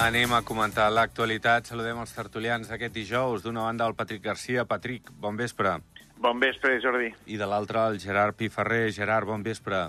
Anem 0.00 0.32
a 0.32 0.40
comentar 0.40 0.86
l'actualitat. 0.88 1.66
Saludem 1.68 1.98
els 2.00 2.12
tertulians 2.16 2.70
d'aquest 2.70 2.94
dijous. 2.94 3.42
D'una 3.44 3.66
banda, 3.66 3.84
el 3.90 3.96
Patrick 3.98 4.22
Garcia. 4.24 4.64
Patrick, 4.64 5.10
bon 5.20 5.36
vespre. 5.36 5.74
Bon 6.16 6.40
vespre, 6.40 6.78
Jordi. 6.80 7.10
I 7.28 7.36
de 7.40 7.48
l'altra, 7.48 7.82
el 7.92 7.98
Gerard 8.00 8.36
Piferrer. 8.38 8.86
Gerard, 8.96 9.28
bon 9.28 9.44
vespre. 9.44 9.82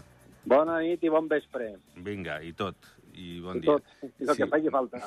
Bona 0.43 0.81
nit 0.83 1.03
i 1.07 1.11
bon 1.13 1.29
vespre. 1.31 1.69
Vinga, 2.03 2.41
i 2.43 2.51
tot. 2.51 2.91
I 3.15 3.39
bon 3.43 3.59
I 3.59 3.63
dia. 3.63 3.77
tot, 3.77 3.95
i 4.03 4.27
el 4.27 4.33
sí. 4.35 4.41
que 4.41 4.49
faci 4.51 4.71
falta. 4.73 4.99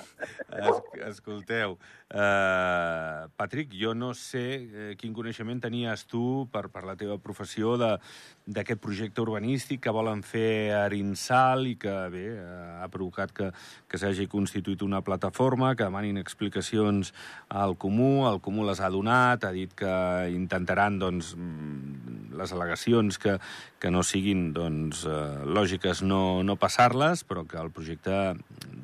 Es, 0.56 0.80
escolteu, 1.10 1.76
uh, 2.14 3.28
Patrick, 3.36 3.74
jo 3.74 3.92
no 3.94 4.12
sé 4.14 4.44
uh, 4.62 4.86
quin 5.00 5.14
coneixement 5.16 5.60
tenies 5.60 6.06
tu 6.10 6.46
per, 6.52 6.68
per 6.72 6.84
la 6.86 6.94
teva 6.96 7.18
professió 7.22 7.74
d'aquest 7.78 8.80
projecte 8.82 9.22
urbanístic 9.24 9.82
que 9.84 9.94
volen 9.94 10.22
fer 10.26 10.72
a 10.72 10.84
Arinsal 10.86 11.66
i 11.68 11.74
que, 11.80 11.94
bé, 12.14 12.24
uh, 12.38 12.84
ha 12.84 12.88
provocat 12.92 13.34
que, 13.34 13.50
que 13.90 14.00
s'hagi 14.00 14.28
constituït 14.30 14.84
una 14.86 15.02
plataforma, 15.04 15.74
que 15.74 15.86
demanin 15.86 16.20
explicacions 16.22 17.12
al 17.50 17.76
Comú, 17.76 18.28
el 18.30 18.40
Comú 18.44 18.64
les 18.68 18.80
ha 18.80 18.92
donat, 18.94 19.44
ha 19.44 19.52
dit 19.54 19.74
que 19.74 19.94
intentaran, 20.32 21.00
doncs, 21.02 21.34
mm, 21.36 22.34
les 22.38 22.54
al·legacions 22.54 23.18
que, 23.20 23.36
que 23.82 23.90
no 23.94 24.02
siguin, 24.06 24.48
doncs, 24.56 25.04
lògiques 25.46 26.02
no, 26.06 26.42
no 26.46 26.56
passar-les, 26.60 27.22
però 27.28 27.44
que 27.48 27.60
el 27.60 27.70
projecte, 27.74 28.34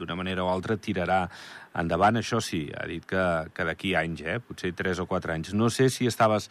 d'una 0.01 0.17
manera 0.19 0.45
o 0.47 0.51
altra, 0.53 0.79
tirarà 0.81 1.25
endavant. 1.75 2.17
Això 2.17 2.41
sí, 2.41 2.67
ha 2.77 2.87
dit 2.87 3.05
que, 3.07 3.25
que 3.55 3.65
d'aquí 3.65 3.95
anys, 3.95 4.23
eh? 4.23 4.39
potser 4.41 4.73
3 4.77 5.01
o 5.01 5.07
4 5.07 5.33
anys. 5.33 5.55
No 5.55 5.71
sé 5.71 5.89
si 5.91 6.07
estaves 6.07 6.51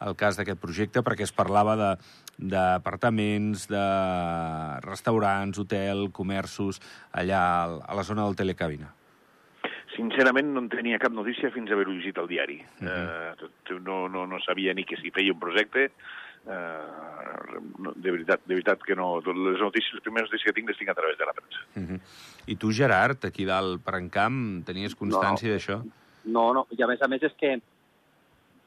al 0.00 0.16
cas 0.16 0.38
d'aquest 0.38 0.60
projecte 0.60 1.02
perquè 1.04 1.26
es 1.26 1.32
parlava 1.36 1.76
de 1.76 1.90
d'apartaments, 2.40 3.66
de 3.68 3.82
restaurants, 4.86 5.58
hotel, 5.60 6.06
comerços, 6.10 6.80
allà 7.12 7.42
al- 7.66 7.82
a 7.84 7.94
la 7.98 8.02
zona 8.02 8.24
del 8.24 8.38
telecabina. 8.38 8.94
Sincerament, 9.92 10.48
no 10.54 10.62
en 10.62 10.70
tenia 10.72 10.98
cap 11.02 11.12
notícia 11.12 11.50
fins 11.52 11.68
a 11.68 11.74
haver-ho 11.76 11.92
llegit 11.92 12.16
al 12.16 12.28
diari. 12.30 12.62
Uh. 12.80 12.86
-huh. 12.86 13.50
uh, 13.76 13.80
no, 13.84 14.08
no, 14.08 14.26
no 14.26 14.40
sabia 14.40 14.72
ni 14.72 14.84
que 14.84 14.96
s'hi 14.96 15.10
feia 15.10 15.32
un 15.32 15.38
projecte. 15.40 15.90
Uh, 16.46 17.60
no, 17.78 17.92
de, 17.94 18.10
veritat, 18.10 18.40
de 18.46 18.54
veritat 18.56 18.82
que 18.82 18.96
no. 18.96 19.18
Les 19.20 19.60
notícies, 19.60 19.92
les 19.94 20.02
primeres 20.02 20.30
notícies 20.30 20.48
que 20.48 20.54
tinc 20.56 20.68
les 20.72 20.78
tinc 20.78 20.90
a 20.90 20.94
través 20.96 21.18
de 21.18 21.26
la 21.28 21.32
premsa. 21.36 21.60
Uh 21.76 21.82
-huh. 21.82 22.00
I 22.46 22.56
tu, 22.56 22.72
Gerard, 22.72 23.24
aquí 23.24 23.44
dalt 23.44 23.82
per 23.84 23.94
encamp, 23.96 24.64
tenies 24.64 24.96
constància 24.96 25.48
No. 25.48 25.54
d'això? 25.54 25.84
No, 26.24 26.52
no, 26.54 26.66
i 26.70 26.82
a 26.82 26.86
més 26.86 27.00
a 27.02 27.08
més 27.08 27.22
és 27.22 27.32
que 27.38 27.60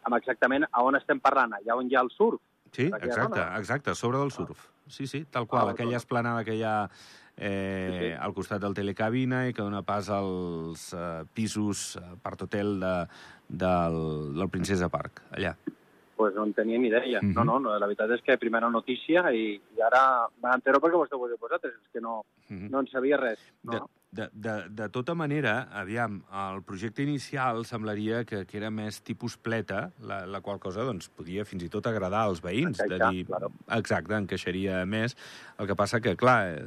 amb 0.03 0.15
exactament 0.15 0.65
a 0.71 0.81
on 0.83 0.95
estem 0.95 1.19
parlant, 1.19 1.53
allà 1.53 1.75
on 1.75 1.89
hi 1.89 1.95
ha 1.95 2.01
el 2.01 2.09
surf. 2.09 2.39
Sí, 2.71 2.89
Per 2.89 3.03
exacte, 3.03 3.39
zona? 3.39 3.57
exacte, 3.59 3.89
a 3.91 3.95
sobre 3.95 4.17
del 4.17 4.31
surf. 4.31 4.69
Sí, 4.87 5.07
sí, 5.07 5.25
tal 5.25 5.45
qual, 5.47 5.67
Ah, 5.67 5.71
aquella 5.71 5.91
doncs. 5.91 6.03
esplanada 6.03 6.43
que 6.43 6.55
hi 6.55 6.63
ha 6.63 6.89
eh, 7.37 7.89
Sí, 7.91 8.05
sí. 8.07 8.11
al 8.19 8.33
costat 8.33 8.61
del 8.61 8.73
telecabina 8.73 9.47
i 9.47 9.53
que 9.53 9.61
dona 9.61 9.81
pas 9.81 10.09
als 10.09 10.93
eh, 10.93 11.23
pisos, 11.33 11.95
eh, 11.95 12.01
part 12.21 12.41
hotel 12.41 12.79
de, 12.79 13.07
del, 13.49 14.33
del 14.35 14.49
Princesa 14.49 14.89
Park, 14.89 15.21
allà. 15.31 15.55
Pues 16.23 16.35
no 16.35 16.45
en 16.45 16.53
tenia 16.53 16.79
ni 16.79 16.87
idea. 16.87 17.19
Mhm. 17.21 17.33
No, 17.35 17.43
no, 17.43 17.59
no, 17.59 17.73
la 17.77 17.85
veritat 17.89 18.11
és 18.15 18.21
que 18.23 18.37
primera 18.39 18.69
notícia 18.71 19.25
i, 19.35 19.57
i 19.75 19.81
ara 19.83 20.03
m'entero 20.41 20.79
perquè 20.79 20.95
ho 20.95 21.03
heu 21.03 21.37
vosaltres, 21.41 21.73
és 21.75 21.89
que 21.91 21.99
no, 21.99 22.21
Mhm. 22.47 22.69
no 22.71 22.79
en 22.79 22.87
sabia 22.87 23.17
res. 23.17 23.41
No? 23.63 23.73
de, 23.73 23.81
de, 24.13 24.55
de 24.69 24.87
tota 24.93 25.15
manera, 25.17 25.69
aviam, 25.73 26.19
el 26.29 26.61
projecte 26.67 27.03
inicial 27.03 27.63
semblaria 27.65 28.23
que, 28.29 28.43
que 28.45 28.59
era 28.59 28.69
més 28.73 28.99
tipus 29.01 29.35
pleta, 29.41 29.87
la, 30.05 30.23
la 30.29 30.41
qual 30.45 30.59
cosa 30.61 30.85
doncs, 30.85 31.09
podia 31.09 31.45
fins 31.49 31.65
i 31.65 31.69
tot 31.73 31.87
agradar 31.89 32.27
als 32.27 32.43
veïns. 32.43 32.77
de 32.77 32.85
Encaixar, 32.85 33.11
dir, 33.11 33.25
claro. 33.29 33.51
Exacte, 33.79 34.17
encaixaria 34.17 34.83
més. 34.85 35.17
El 35.57 35.69
que 35.69 35.77
passa 35.79 36.01
que, 36.03 36.15
clar, 36.19 36.37
eh, 36.53 36.61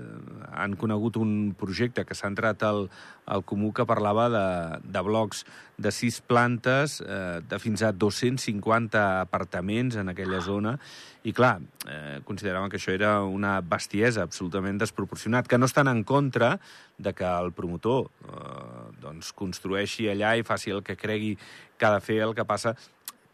han 0.53 0.75
conegut 0.81 1.21
un 1.23 1.55
projecte 1.59 2.05
que 2.07 2.19
s'ha 2.19 2.33
entrat 2.33 2.67
al, 2.67 2.89
al 3.27 3.47
comú 3.47 3.73
que 3.73 3.87
parlava 3.87 4.29
de, 4.33 4.47
de 4.83 5.05
blocs 5.07 5.45
de 5.77 5.93
sis 5.93 6.21
plantes, 6.25 7.01
eh, 7.05 7.43
de 7.47 7.61
fins 7.63 7.83
a 7.85 7.93
250 7.93 9.07
apartaments 9.21 9.99
en 10.01 10.11
aquella 10.11 10.41
zona, 10.41 10.79
i 11.27 11.33
clar, 11.35 11.59
eh, 11.91 12.21
consideraven 12.25 12.71
que 12.71 12.79
això 12.79 12.93
era 12.95 13.17
una 13.27 13.57
bestiesa 13.61 14.23
absolutament 14.23 14.79
desproporcionat, 14.79 15.49
que 15.51 15.59
no 15.59 15.67
estan 15.67 15.91
en 15.91 16.05
contra 16.07 16.53
de 16.99 17.13
que 17.19 17.27
el 17.27 17.51
promotor 17.53 18.07
eh, 18.07 18.85
doncs 19.03 19.33
construeixi 19.35 20.07
allà 20.13 20.37
i 20.39 20.47
faci 20.47 20.71
el 20.71 20.85
que 20.87 20.95
cregui 20.95 21.33
que 21.37 21.89
ha 21.89 21.97
de 21.97 22.05
fer, 22.05 22.21
el 22.23 22.35
que 22.37 22.47
passa 22.47 22.77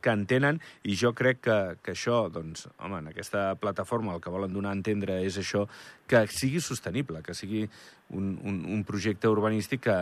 que 0.02 0.10
entenen, 0.10 0.58
i 0.88 0.96
jo 0.98 1.12
crec 1.14 1.42
que, 1.44 1.58
que 1.84 1.92
això, 1.92 2.24
doncs, 2.32 2.64
home, 2.80 3.02
en 3.04 3.12
aquesta 3.12 3.52
plataforma 3.60 4.16
el 4.16 4.24
que 4.24 4.32
volen 4.32 4.56
donar 4.56 4.72
a 4.72 4.78
entendre 4.78 5.20
és 5.22 5.36
això, 5.38 5.66
que 6.08 6.24
sigui 6.32 6.64
sostenible, 6.64 7.20
que 7.22 7.36
sigui 7.36 7.66
un, 8.10 8.32
un, 8.40 8.64
un 8.72 8.82
projecte 8.88 9.28
urbanístic 9.28 9.84
que, 9.84 9.98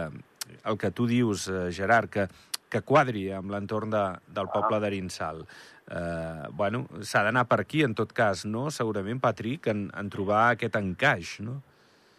el 0.63 0.79
que 0.79 0.93
tu 0.95 1.11
dius, 1.11 1.49
eh, 1.51 1.67
Gerard, 1.75 2.09
que, 2.09 2.31
que 2.71 2.85
quadri 2.87 3.29
amb 3.35 3.51
l'entorn 3.53 3.91
de, 3.93 4.05
del 4.31 4.51
poble 4.55 4.81
d'Arinsal. 4.83 5.43
Eh, 5.91 6.47
bueno, 6.55 6.85
s'ha 7.03 7.25
d'anar 7.27 7.47
per 7.51 7.61
aquí, 7.65 7.83
en 7.83 7.97
tot 7.99 8.15
cas, 8.15 8.45
no? 8.47 8.69
Segurament, 8.71 9.21
Patrick, 9.23 9.67
en, 9.73 9.89
en 9.91 10.13
trobar 10.13 10.51
aquest 10.53 10.79
encaix, 10.79 11.41
no? 11.47 11.61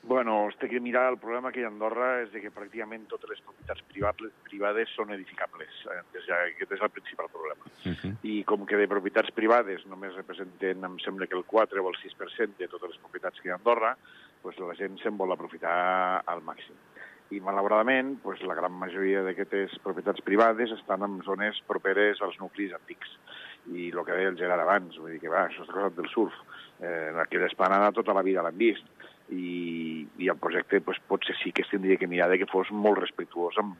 Bueno, 0.03 0.47
es 0.49 0.55
té 0.57 0.65
que 0.67 0.79
mirar, 0.81 1.11
el 1.11 1.19
problema 1.21 1.51
que 1.53 1.61
hi 1.61 1.63
ha 1.63 1.67
a 1.69 1.71
Andorra 1.71 2.07
és 2.23 2.31
de 2.33 2.41
que 2.41 2.49
pràcticament 2.53 3.03
totes 3.09 3.29
les 3.29 3.41
propietats 3.45 3.83
privades, 3.91 4.31
privades 4.47 4.93
són 4.97 5.13
edificables. 5.13 5.75
Eh, 5.93 5.99
és 6.17 6.25
ja, 6.25 6.39
aquest 6.49 6.73
és 6.73 6.81
el 6.81 6.89
principal 6.95 7.29
problema. 7.29 7.69
Uh 7.85 7.93
-huh. 7.93 8.13
i 8.23 8.43
com 8.43 8.65
que 8.65 8.77
de 8.77 8.87
propietats 8.87 9.31
privades 9.31 9.85
només 9.85 10.15
representen, 10.15 10.83
em 10.83 10.97
sembla 11.05 11.27
que 11.27 11.37
el 11.37 11.45
4 11.45 11.83
o 11.83 11.89
el 11.89 11.97
6% 12.01 12.57
de 12.57 12.67
totes 12.67 12.89
les 12.89 12.99
propietats 12.99 13.39
que 13.39 13.47
hi 13.47 13.51
ha 13.51 13.53
a 13.53 13.61
Andorra, 13.61 13.95
doncs 14.43 14.59
la 14.59 14.75
gent 14.75 14.97
se'n 14.97 15.17
vol 15.17 15.31
aprofitar 15.31 16.23
al 16.25 16.41
màxim. 16.41 16.75
I, 17.31 17.39
malauradament, 17.39 18.17
doncs 18.25 18.41
la 18.43 18.55
gran 18.57 18.73
majoria 18.75 19.21
d'aquestes 19.23 19.77
propietats 19.85 20.19
privades 20.25 20.73
estan 20.75 21.05
en 21.07 21.21
zones 21.23 21.61
properes 21.67 22.19
als 22.21 22.35
nuclis 22.41 22.73
antics. 22.75 23.13
I 23.71 23.91
el 23.93 24.01
que 24.03 24.17
deia 24.17 24.31
el 24.33 24.37
Gerard 24.39 24.63
abans, 24.65 24.97
vull 24.99 25.13
dir 25.13 25.21
que 25.21 25.31
va, 25.31 25.45
això 25.47 25.63
és 25.63 25.69
cosa 25.71 25.91
del 25.95 26.09
surf. 26.11 26.35
Eh, 26.81 27.11
aquella 27.23 27.47
esplanada 27.47 27.91
tota 27.95 28.13
la 28.17 28.23
vida 28.25 28.43
l'han 28.43 28.57
vist. 28.57 28.83
I, 29.31 30.03
i 30.19 30.27
el 30.27 30.35
projecte 30.41 30.81
doncs, 30.83 30.99
potser 31.07 31.37
sí 31.39 31.53
que 31.55 31.63
es 31.63 31.69
tindria 31.71 31.95
que 31.97 32.09
mirar 32.11 32.27
de 32.27 32.39
que 32.41 32.49
fos 32.51 32.67
molt 32.75 32.99
respectuós 32.99 33.55
amb, 33.61 33.77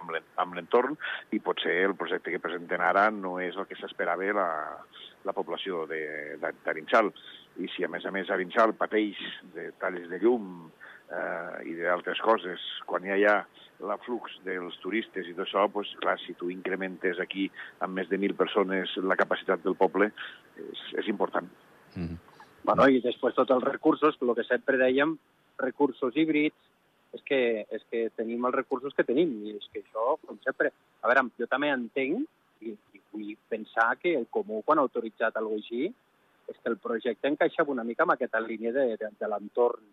amb 0.00 0.10
l'en- 0.10 0.26
amb 0.42 0.56
l'entorn 0.56 0.96
i 1.30 1.38
potser 1.44 1.76
el 1.86 1.94
projecte 1.94 2.32
que 2.34 2.40
presenten 2.42 2.82
ara 2.82 3.06
no 3.14 3.36
és 3.38 3.54
el 3.56 3.68
que 3.70 3.78
s'esperava 3.78 4.32
la, 4.34 4.48
la 5.28 5.32
població 5.36 5.86
de- 5.86 6.34
de-. 6.42 7.12
I 7.62 7.68
si 7.76 7.84
a 7.84 7.88
més 7.88 8.04
a 8.06 8.10
més 8.10 8.28
Arinsal 8.30 8.74
pateix 8.78 9.18
de 9.54 9.70
talls 9.78 10.08
de 10.10 10.18
llum 10.22 10.70
eh, 11.10 11.68
i 11.70 11.74
d'altres 11.78 12.20
coses, 12.24 12.64
quan 12.86 13.04
hi 13.04 13.14
ha 13.14 13.18
ja 13.22 13.36
l'aflux 13.88 14.38
dels 14.46 14.76
turistes 14.82 15.28
i 15.28 15.34
tot 15.36 15.46
això, 15.46 15.66
doncs, 15.72 15.92
clar, 16.02 16.16
si 16.24 16.34
tu 16.38 16.50
incrementes 16.50 17.20
aquí 17.22 17.46
amb 17.84 17.94
més 17.98 18.08
de 18.10 18.18
1.000 18.18 18.36
persones 18.38 18.94
la 19.02 19.18
capacitat 19.18 19.62
del 19.64 19.78
poble, 19.78 20.10
és, 20.58 20.80
és 21.02 21.08
important. 21.08 21.48
Uh 21.94 22.02
-huh. 22.02 22.18
Bueno, 22.64 22.88
i 22.88 23.00
després 23.00 23.34
tots 23.34 23.50
els 23.50 23.64
recursos, 23.64 24.18
el 24.20 24.34
que 24.34 24.44
sempre 24.44 24.76
dèiem, 24.76 25.16
recursos 25.58 26.16
híbrids, 26.16 26.56
és 27.12 27.22
que, 27.22 27.66
és 27.70 27.82
que 27.90 28.10
tenim 28.16 28.44
els 28.44 28.54
recursos 28.54 28.94
que 28.94 29.04
tenim, 29.04 29.30
i 29.46 29.56
és 29.56 29.68
que 29.72 29.80
això, 29.80 30.18
com 30.26 30.38
sempre... 30.44 30.72
A 31.00 31.08
veure, 31.08 31.30
jo 31.38 31.46
també 31.46 31.70
entenc, 31.70 32.26
i, 32.60 32.74
i 32.92 33.00
vull 33.12 33.36
pensar 33.48 33.96
que 34.02 34.14
el 34.18 34.26
Comú, 34.30 34.62
quan 34.62 34.78
ha 34.78 34.82
autoritzat 34.82 35.36
alguna 35.36 35.56
cosa 35.56 35.64
així, 35.64 35.94
és 36.48 36.56
que 36.62 36.70
el 36.72 36.78
projecte 36.78 37.28
encaixava 37.28 37.72
una 37.72 37.84
mica 37.84 38.02
amb 38.02 38.12
aquesta 38.12 38.40
línia 38.40 38.72
de, 38.72 38.96
de, 39.00 39.10
de 39.20 39.28
l'entorn, 39.28 39.84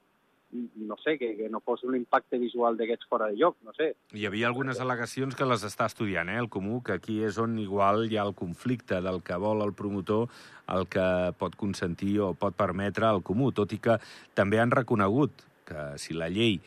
no 0.87 0.97
sé, 1.03 1.17
que, 1.17 1.35
que 1.37 1.49
no 1.49 1.61
fos 1.65 1.83
un 1.87 1.97
impacte 1.97 2.39
visual 2.41 2.77
d'aquests 2.79 3.09
fora 3.09 3.29
de 3.31 3.39
lloc, 3.39 3.57
no 3.65 3.73
sé. 3.77 3.91
Hi 4.15 4.27
havia 4.29 4.47
algunes 4.49 4.79
al·legacions 4.81 5.37
que 5.37 5.47
les 5.47 5.65
està 5.67 5.89
estudiant, 5.91 6.31
eh, 6.31 6.39
el 6.41 6.49
Comú, 6.53 6.81
que 6.85 6.97
aquí 6.99 7.19
és 7.27 7.39
on 7.41 7.57
igual 7.61 8.07
hi 8.09 8.19
ha 8.19 8.25
el 8.27 8.35
conflicte 8.37 9.01
del 9.05 9.21
que 9.25 9.39
vol 9.41 9.65
el 9.65 9.75
promotor, 9.77 10.29
el 10.75 10.87
que 10.91 11.09
pot 11.39 11.55
consentir 11.59 12.17
o 12.25 12.33
pot 12.33 12.55
permetre 12.57 13.09
el 13.11 13.23
Comú, 13.23 13.51
tot 13.55 13.75
i 13.75 13.81
que 13.81 13.99
també 14.37 14.61
han 14.61 14.73
reconegut 14.73 15.45
que 15.65 15.93
si 16.01 16.13
la 16.13 16.29
llei 16.29 16.59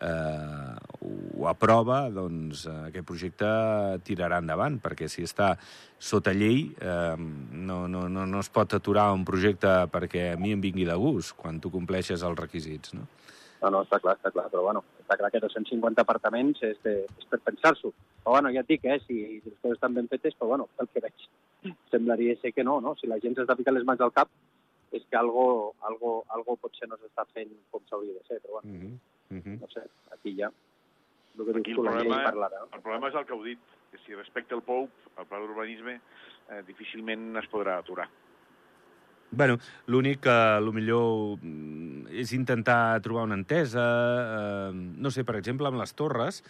eh, 0.00 0.76
ho 1.00 1.48
aprova, 1.48 2.06
doncs 2.12 2.66
eh, 2.66 2.76
aquest 2.90 3.06
projecte 3.08 3.48
tirarà 4.06 4.40
endavant, 4.42 4.78
perquè 4.82 5.08
si 5.12 5.24
està 5.26 5.54
sota 5.98 6.34
llei 6.36 6.66
eh, 6.80 7.16
no, 7.16 7.84
no, 7.88 8.06
no, 8.12 8.26
no 8.28 8.42
es 8.42 8.50
pot 8.52 8.76
aturar 8.76 9.10
un 9.16 9.24
projecte 9.28 9.72
perquè 9.92 10.32
a 10.34 10.40
mi 10.40 10.52
em 10.56 10.64
vingui 10.64 10.88
de 10.88 10.96
gust, 11.00 11.36
quan 11.38 11.60
tu 11.60 11.72
compleixes 11.72 12.24
els 12.26 12.38
requisits, 12.38 12.96
no? 12.96 13.08
No, 13.62 13.70
no, 13.72 13.82
està 13.86 13.98
clar, 14.02 14.16
està 14.18 14.30
clar, 14.34 14.48
però 14.52 14.62
bueno, 14.66 14.82
està 15.00 15.16
clar 15.16 15.30
que 15.32 15.40
250 15.40 16.02
apartaments 16.02 16.60
és, 16.66 16.76
de, 16.84 16.98
és 17.06 17.28
per 17.30 17.40
pensar-s'ho. 17.44 17.92
Però 18.22 18.34
bueno, 18.36 18.52
ja 18.52 18.62
et 18.64 18.68
dic, 18.68 18.84
eh, 18.84 18.98
si, 19.06 19.16
si 19.40 19.50
les 19.50 19.58
coses 19.62 19.78
estan 19.78 19.96
ben 19.96 20.10
fetes, 20.12 20.36
però 20.36 20.50
bueno, 20.52 20.68
pel 20.76 20.90
que 20.92 21.02
veig, 21.04 21.26
semblaria 21.92 22.36
ser 22.42 22.52
que 22.52 22.64
no, 22.64 22.80
no? 22.84 22.94
Si 23.00 23.08
la 23.08 23.18
gent 23.22 23.38
s'està 23.38 23.56
ficant 23.56 23.76
les 23.78 23.86
mans 23.88 24.04
al 24.04 24.12
cap, 24.16 24.28
és 24.92 25.04
que 25.10 25.18
algo, 25.18 25.74
algo, 25.88 26.18
algo 26.36 26.56
potser 26.60 26.88
no 26.90 26.98
s'està 27.00 27.24
fent 27.32 27.52
com 27.72 27.82
s'hauria 27.88 28.18
de 28.18 28.24
ser, 28.28 28.40
però 28.44 28.60
bueno. 28.60 28.98
Uh 29.30 29.40
-huh. 29.42 29.60
no 29.60 29.68
sé, 29.72 29.82
aquí 30.12 30.36
ja. 30.38 30.52
El 31.38 31.44
que 31.44 31.58
Aquí 31.58 31.70
el 31.72 31.76
problema, 31.76 32.22
parlarà. 32.24 32.60
el 32.72 32.80
problema 32.80 33.08
és 33.08 33.14
el 33.14 33.26
que 33.26 33.32
heu 33.34 33.42
dit, 33.42 33.58
que 33.90 33.98
si 33.98 34.14
respecte 34.14 34.54
el 34.54 34.62
POUP, 34.62 34.90
el 35.18 35.26
pla 35.26 35.38
d'urbanisme, 35.38 36.00
eh, 36.50 36.62
difícilment 36.66 37.36
es 37.36 37.48
podrà 37.50 37.78
aturar. 37.78 38.08
Bueno, 39.30 39.58
l'únic 39.86 40.20
que 40.20 40.30
a 40.30 40.60
lo 40.60 40.72
millor 40.72 41.38
mm, 41.42 41.95
és 42.10 42.32
intentar 42.36 43.00
trobar 43.04 43.26
una 43.26 43.38
entesa, 43.38 43.82
eh, 43.82 44.72
no 44.74 45.10
sé, 45.10 45.24
per 45.24 45.36
exemple, 45.40 45.68
amb 45.68 45.80
les 45.80 45.94
torres, 45.94 46.42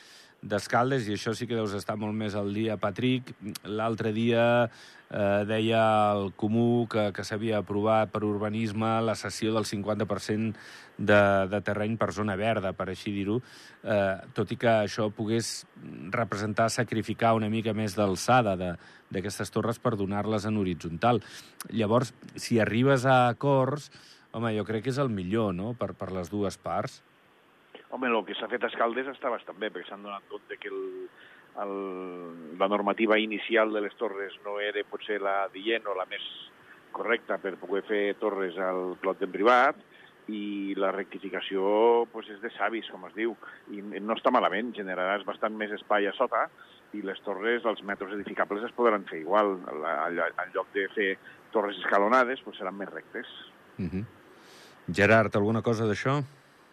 d'Escaldes, 0.42 1.08
i 1.08 1.16
això 1.16 1.32
sí 1.34 1.46
que 1.48 1.56
deus 1.56 1.74
estar 1.74 1.96
molt 1.98 2.14
més 2.14 2.36
al 2.36 2.52
dia, 2.54 2.76
Patrick. 2.76 3.32
L'altre 3.64 4.12
dia 4.14 4.44
eh, 5.10 5.44
deia 5.48 5.82
el 6.12 6.32
Comú 6.38 6.86
que, 6.90 7.08
que 7.16 7.24
s'havia 7.24 7.60
aprovat 7.62 8.12
per 8.12 8.22
urbanisme 8.26 8.98
la 9.02 9.16
cessió 9.18 9.54
del 9.54 9.66
50% 9.66 10.52
de, 10.98 11.20
de 11.50 11.60
terreny 11.64 11.96
per 12.00 12.12
zona 12.16 12.36
verda, 12.38 12.74
per 12.76 12.88
així 12.92 13.14
dir-ho, 13.14 13.40
eh, 13.82 14.16
tot 14.36 14.52
i 14.52 14.58
que 14.60 14.72
això 14.84 15.08
pogués 15.14 15.64
representar 16.14 16.68
sacrificar 16.70 17.34
una 17.36 17.50
mica 17.52 17.74
més 17.76 17.96
d'alçada 17.96 18.56
d'aquestes 18.56 19.52
torres 19.54 19.80
per 19.82 19.96
donar-les 19.96 20.46
en 20.46 20.60
horitzontal. 20.60 21.22
Llavors, 21.72 22.12
si 22.36 22.60
arribes 22.60 23.06
a 23.06 23.26
acords, 23.32 23.90
home, 24.32 24.52
jo 24.56 24.64
crec 24.68 24.86
que 24.86 24.94
és 24.94 24.98
el 25.02 25.12
millor, 25.12 25.54
no?, 25.54 25.74
per, 25.78 25.92
per 25.98 26.10
les 26.14 26.30
dues 26.32 26.58
parts. 26.58 27.02
Home, 27.90 28.08
el 28.10 28.24
que 28.26 28.34
s'ha 28.34 28.50
fet 28.50 28.64
a 28.64 28.70
Escaldes 28.72 29.08
està 29.12 29.30
bastant 29.30 29.58
bé, 29.60 29.70
perquè 29.70 29.90
s'han 29.90 30.04
donat 30.04 30.26
compte 30.30 30.58
que 30.60 30.72
el, 30.72 30.82
el, 31.62 31.76
la 32.58 32.68
normativa 32.68 33.18
inicial 33.18 33.72
de 33.72 33.84
les 33.86 33.94
torres 34.00 34.34
no 34.44 34.58
era 34.60 34.82
potser 34.90 35.20
la 35.22 35.46
dient 35.54 35.86
o 35.86 35.94
la 35.96 36.08
més 36.10 36.24
correcta 36.96 37.38
per 37.38 37.54
poder 37.60 37.84
fer 37.86 38.02
torres 38.20 38.56
al 38.58 38.96
clot 39.02 39.22
en 39.22 39.32
privat, 39.32 39.78
i 40.28 40.74
la 40.78 40.90
rectificació 40.90 42.06
pues, 42.12 42.28
és 42.34 42.40
de 42.42 42.50
savis, 42.56 42.88
com 42.90 43.04
es 43.06 43.14
diu, 43.14 43.36
i 43.70 43.82
no 43.82 44.16
està 44.16 44.32
malament, 44.34 44.72
generaràs 44.74 45.24
bastant 45.26 45.54
més 45.58 45.70
espai 45.76 46.08
a 46.10 46.14
sota 46.16 46.46
i 46.96 47.02
les 47.06 47.20
torres, 47.22 47.64
els 47.66 47.82
metres 47.86 48.14
edificables 48.16 48.64
es 48.66 48.74
podran 48.74 49.06
fer 49.10 49.20
igual. 49.22 49.56
En 49.66 50.54
lloc 50.54 50.70
de 50.74 50.86
fer 50.94 51.10
torres 51.54 51.78
escalonades, 51.82 52.42
pues, 52.44 52.58
seran 52.58 52.78
més 52.78 52.90
rectes. 52.92 53.30
Uh 53.78 53.82
mhm. 53.82 54.06
Gerard, 54.92 55.34
alguna 55.36 55.62
cosa 55.62 55.86
d'això? 55.86 56.20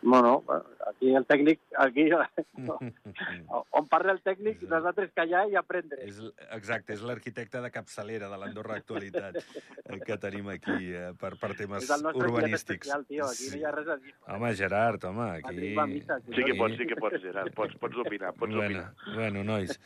No, 0.04 0.20
no, 0.22 0.44
aquí 0.88 1.14
el 1.16 1.26
tècnic, 1.26 1.60
aquí 1.80 2.10
on 3.80 3.88
parla 3.90 4.14
el 4.14 4.20
tècnic, 4.24 4.62
nosaltres 4.70 5.14
callar 5.16 5.46
i 5.52 5.56
aprendre. 5.60 6.02
És, 6.04 6.20
exacte, 6.56 6.98
és 6.98 7.04
l'arquitecte 7.08 7.62
de 7.64 7.72
capçalera 7.74 8.30
de 8.32 8.40
l'Andorra 8.40 8.78
Actualitat 8.82 9.40
eh, 9.40 10.00
que 10.08 10.18
tenim 10.22 10.50
aquí 10.54 10.92
eh, 10.92 11.12
per, 11.20 11.34
per 11.42 11.54
temes 11.60 11.88
és 11.88 11.94
el 11.96 12.10
urbanístics. 12.12 12.90
Especial, 12.90 13.06
tio, 13.08 13.30
aquí 13.30 13.48
sí. 13.48 13.54
no 13.54 13.62
hi 13.62 13.68
ha 13.68 13.74
res 13.76 13.94
a 13.96 13.98
dir. 14.02 14.16
Home, 14.36 14.52
Gerard, 14.60 15.08
home, 15.10 15.30
aquí... 15.38 15.72
Missa, 15.94 16.20
aquí 16.20 16.36
sí 16.36 16.48
que 16.50 16.58
pots, 16.60 16.78
sí 16.80 16.90
que 16.90 17.00
pots, 17.00 17.22
Gerard, 17.24 17.56
pots, 17.56 17.80
pots 17.80 18.04
opinar, 18.04 18.34
pots 18.36 18.52
bueno, 18.52 18.66
opinar. 18.66 19.16
Bueno, 19.16 19.48
nois, 19.48 19.80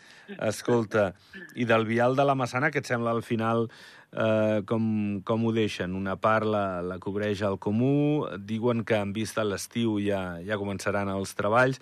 escolta, 0.49 1.11
i 1.55 1.69
del 1.69 1.85
vial 1.89 2.17
de 2.17 2.25
la 2.25 2.37
Massana, 2.37 2.73
què 2.73 2.81
et 2.81 2.89
sembla 2.89 3.13
al 3.13 3.23
final 3.25 3.67
eh, 4.13 4.61
com, 4.67 5.21
com 5.25 5.45
ho 5.45 5.53
deixen. 5.55 5.95
Una 5.95 6.17
part 6.19 6.47
la, 6.47 6.81
la 6.81 6.99
cobreix 7.03 7.41
el 7.47 7.57
comú, 7.59 8.27
diuen 8.39 8.83
que 8.87 8.99
en 8.99 9.13
vista 9.15 9.45
l'estiu 9.47 9.97
ja, 10.03 10.39
ja 10.45 10.59
començaran 10.59 11.11
els 11.13 11.35
treballs 11.37 11.81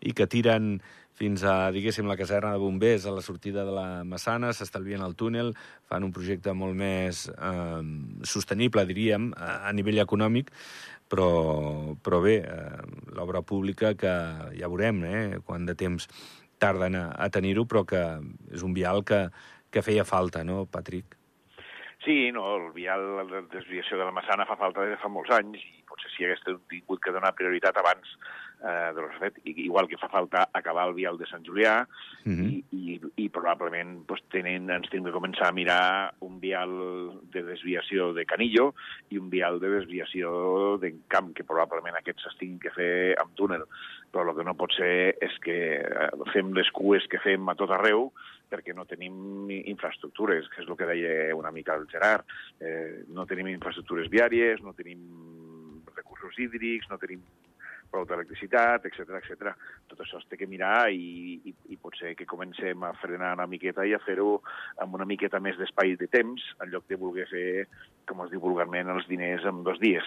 i 0.00 0.12
que 0.12 0.28
tiren 0.28 0.76
fins 1.16 1.46
a, 1.48 1.70
diguéssim, 1.72 2.04
la 2.04 2.18
caserna 2.18 2.52
de 2.52 2.60
bombers 2.60 3.06
a 3.08 3.14
la 3.14 3.22
sortida 3.24 3.64
de 3.64 3.72
la 3.72 4.04
Massana, 4.04 4.52
s'estalvien 4.52 5.00
el 5.00 5.16
túnel, 5.16 5.54
fan 5.88 6.04
un 6.04 6.12
projecte 6.12 6.52
molt 6.52 6.76
més 6.76 7.22
eh, 7.32 7.82
sostenible, 8.28 8.84
diríem, 8.84 9.30
a, 9.32 9.62
a 9.70 9.72
nivell 9.72 10.02
econòmic, 10.04 10.52
però, 11.08 11.30
però 12.04 12.20
bé, 12.20 12.36
eh, 12.44 12.82
l'obra 13.16 13.40
pública 13.40 13.94
que 13.96 14.12
ja 14.58 14.68
veurem 14.68 15.04
eh, 15.08 15.38
quant 15.46 15.64
de 15.64 15.76
temps 15.78 16.10
tarden 16.60 17.00
a, 17.00 17.06
a 17.16 17.30
tenir-ho, 17.32 17.64
però 17.64 17.86
que 17.88 18.02
és 18.52 18.66
un 18.66 18.76
vial 18.76 19.00
que, 19.08 19.26
que 19.72 19.84
feia 19.86 20.04
falta, 20.04 20.44
no, 20.44 20.66
Patrick? 20.68 21.15
Sí, 22.06 22.30
no, 22.30 22.44
el 22.54 22.70
vial, 22.70 23.02
la 23.18 23.40
desviació 23.50 23.98
de 23.98 24.04
la 24.06 24.14
Massana 24.14 24.44
fa 24.46 24.54
falta 24.60 24.84
des 24.84 24.92
de 24.94 24.98
fa 25.02 25.08
molts 25.10 25.32
anys 25.34 25.58
i 25.58 25.80
potser 25.90 26.10
si 26.14 26.22
hagués 26.22 26.44
tingut 26.70 27.00
que 27.02 27.10
donar 27.10 27.32
prioritat 27.34 27.80
abans 27.80 28.12
eh, 28.62 28.92
de 28.94 29.02
l'ho 29.02 29.08
fet, 29.18 29.40
igual 29.50 29.88
que 29.90 29.98
fa 29.98 30.06
falta 30.12 30.44
acabar 30.54 30.84
el 30.86 30.94
vial 30.94 31.18
de 31.18 31.26
Sant 31.26 31.42
Julià 31.42 31.80
mhm. 32.22 32.36
-huh. 32.36 32.46
i, 32.46 32.62
i, 32.70 33.24
i 33.24 33.28
probablement 33.28 34.06
pues, 34.06 34.22
tenen, 34.30 34.70
ens 34.70 34.88
tenim 34.88 35.10
que 35.10 35.16
començar 35.18 35.48
a 35.48 35.56
mirar 35.58 36.14
un 36.20 36.38
vial 36.38 36.70
de 37.34 37.42
desviació 37.42 38.12
de 38.12 38.24
Canillo 38.24 38.74
i 39.10 39.18
un 39.18 39.28
vial 39.28 39.58
de 39.58 39.68
desviació 39.68 40.78
d'en 40.78 41.02
Camp, 41.08 41.34
que 41.34 41.42
probablement 41.42 41.96
aquests 41.96 42.22
s'estiguin 42.22 42.60
que 42.60 42.70
fer 42.70 43.16
amb 43.18 43.34
túnel. 43.34 43.66
Però 44.12 44.30
el 44.30 44.36
que 44.36 44.44
no 44.44 44.54
pot 44.54 44.72
ser 44.72 45.16
és 45.20 45.38
que 45.42 45.82
eh, 45.82 46.10
fem 46.32 46.54
les 46.54 46.70
cues 46.70 47.04
que 47.08 47.18
fem 47.18 47.48
a 47.48 47.54
tot 47.56 47.70
arreu 47.70 48.12
perquè 48.50 48.74
no 48.74 48.86
tenim 48.86 49.50
infraestructures, 49.56 50.48
que 50.52 50.62
és 50.62 50.68
el 50.68 50.76
que 50.78 50.88
deia 50.88 51.34
una 51.36 51.52
mica 51.54 51.74
el 51.74 51.88
Gerard. 51.90 52.26
Eh, 52.60 53.04
no 53.08 53.26
tenim 53.26 53.50
infraestructures 53.52 54.10
viàries, 54.12 54.62
no 54.62 54.74
tenim 54.76 55.02
recursos 55.96 56.38
hídrics, 56.38 56.88
no 56.90 56.98
tenim 57.02 57.22
prou 57.90 58.06
d'electricitat, 58.06 58.86
etc 58.88 59.18
etc. 59.20 59.52
Tot 59.90 60.02
això 60.02 60.20
es 60.20 60.28
té 60.30 60.38
que 60.38 60.48
mirar 60.50 60.90
i, 60.92 61.38
i, 61.48 61.54
i 61.72 61.78
potser 61.80 62.14
que 62.18 62.28
comencem 62.28 62.82
a 62.84 62.92
frenar 63.00 63.34
una 63.38 63.48
miqueta 63.50 63.86
i 63.86 63.94
a 63.94 64.02
fer-ho 64.02 64.40
amb 64.82 64.98
una 64.98 65.06
miqueta 65.08 65.40
més 65.42 65.58
d'espai 65.60 65.96
de 66.00 66.10
temps, 66.12 66.42
en 66.60 66.72
lloc 66.72 66.86
de 66.90 66.98
voler 67.00 67.28
fer, 67.30 67.48
com 68.08 68.24
es 68.24 68.32
diu 68.34 68.42
vulgarment, 68.42 68.90
els 68.94 69.08
diners 69.10 69.46
en 69.48 69.62
dos 69.66 69.80
dies. 69.80 70.06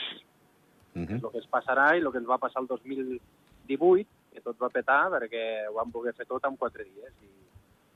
Mm 0.93 1.05
-hmm. 1.05 1.23
El 1.23 1.31
que 1.31 1.39
es 1.39 1.49
passarà 1.49 1.95
i 1.95 2.01
el 2.01 2.11
que 2.11 2.17
ens 2.17 2.29
va 2.29 2.37
passar 2.37 2.61
el 2.61 2.67
2018, 2.67 4.07
que 4.33 4.41
tot 4.41 4.57
va 4.61 4.69
petar 4.69 5.09
perquè 5.09 5.67
ho 5.69 5.73
vam 5.73 5.91
voler 5.91 6.13
fer 6.13 6.25
tot 6.25 6.43
en 6.45 6.55
quatre 6.57 6.83
dies 6.83 7.13
i 7.23 7.48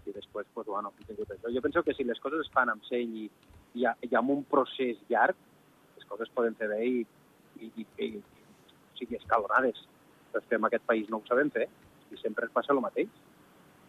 i 0.05 0.11
després, 0.11 0.47
pues, 0.53 0.67
bueno, 0.67 0.91
hem 0.91 1.07
tingut 1.07 1.31
això. 1.31 1.51
Jo 1.53 1.61
penso 1.61 1.83
que 1.83 1.93
si 1.93 2.03
les 2.03 2.19
coses 2.19 2.45
es 2.45 2.51
fan 2.53 2.69
amb 2.69 2.83
seny 2.89 3.17
i, 3.23 3.25
i, 3.79 3.85
i 3.85 4.15
amb 4.19 4.33
un 4.35 4.43
procés 4.49 4.99
llarg, 5.09 5.37
les 5.97 6.07
coses 6.09 6.31
poden 6.35 6.55
fer 6.59 6.69
bé 6.71 6.81
i, 6.85 7.05
i, 7.61 7.69
i, 7.69 7.85
i, 8.05 8.09
o 8.17 8.97
sigui, 8.99 9.19
escalonades. 9.19 9.85
Però 10.31 10.43
que 10.49 10.59
en 10.59 10.67
aquest 10.67 10.85
país 10.89 11.09
no 11.09 11.21
ho 11.21 11.27
sabem 11.29 11.51
fer 11.53 11.69
i 12.11 12.19
sempre 12.19 12.49
ens 12.49 12.55
passa 12.55 12.73
el 12.73 12.83
mateix. 12.83 13.09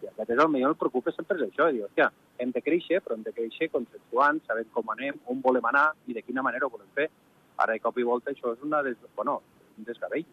I 0.02 0.10
aquest 0.10 0.34
és 0.36 0.42
el 0.44 0.52
millor, 0.52 0.74
el 0.74 0.80
preocupa 0.80 1.12
sempre 1.14 1.38
és 1.40 1.48
això, 1.48 1.70
dir, 1.72 1.84
hòstia, 1.86 2.10
hem 2.38 2.52
de 2.54 2.62
créixer, 2.62 3.00
però 3.02 3.16
hem 3.16 3.24
de 3.26 3.32
créixer 3.32 3.70
consensuant, 3.72 4.40
sabent 4.46 4.70
com 4.74 4.90
anem, 4.94 5.18
on 5.32 5.40
volem 5.44 5.66
anar 5.70 5.90
i 6.06 6.16
de 6.16 6.22
quina 6.22 6.44
manera 6.44 6.68
ho 6.68 6.72
volem 6.72 6.90
fer. 6.96 7.08
Ara, 7.56 7.72
de 7.72 7.82
cop 7.82 7.98
i 7.98 8.06
volta, 8.06 8.32
això 8.32 8.52
és 8.54 8.64
una 8.66 8.82
des... 8.82 8.98
bueno, 9.16 9.40
un 9.78 9.86
desgavell. 9.86 10.26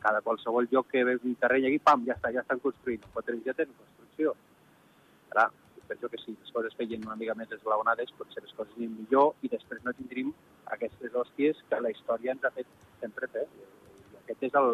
Cada 0.00 0.22
qualsevol 0.24 0.68
lloc 0.70 0.88
que 0.88 1.04
ve 1.04 1.18
un 1.18 1.34
terreny 1.36 1.66
aquí, 1.68 1.80
pam, 1.84 2.06
ja 2.06 2.16
està, 2.16 2.30
ja 2.32 2.40
estan 2.40 2.62
construint. 2.62 3.02
Quatre 3.12 3.36
ja 3.44 3.52
tenen 3.52 3.74
construcció 3.76 4.32
Clar, 5.30 5.48
penso 5.90 6.08
que 6.08 6.18
si 6.22 6.36
les 6.36 6.52
coses 6.54 6.76
feien 6.78 7.02
una 7.06 7.18
mica 7.18 7.34
més 7.38 7.50
esglaonades, 7.56 8.12
potser 8.18 8.44
les 8.44 8.54
coses 8.54 8.76
anirien 8.76 8.94
millor 8.98 9.34
i 9.42 9.50
després 9.50 9.82
no 9.86 9.94
tindríem 9.96 10.30
aquestes 10.76 11.16
hòsties 11.18 11.64
que 11.70 11.82
la 11.82 11.90
història 11.90 12.36
ens 12.36 12.46
ha 12.46 12.54
fet 12.54 12.70
sempre 13.02 13.30
fer. 13.34 13.46
I 14.12 14.22
aquest 14.22 14.48
és 14.50 14.58
el, 14.62 14.72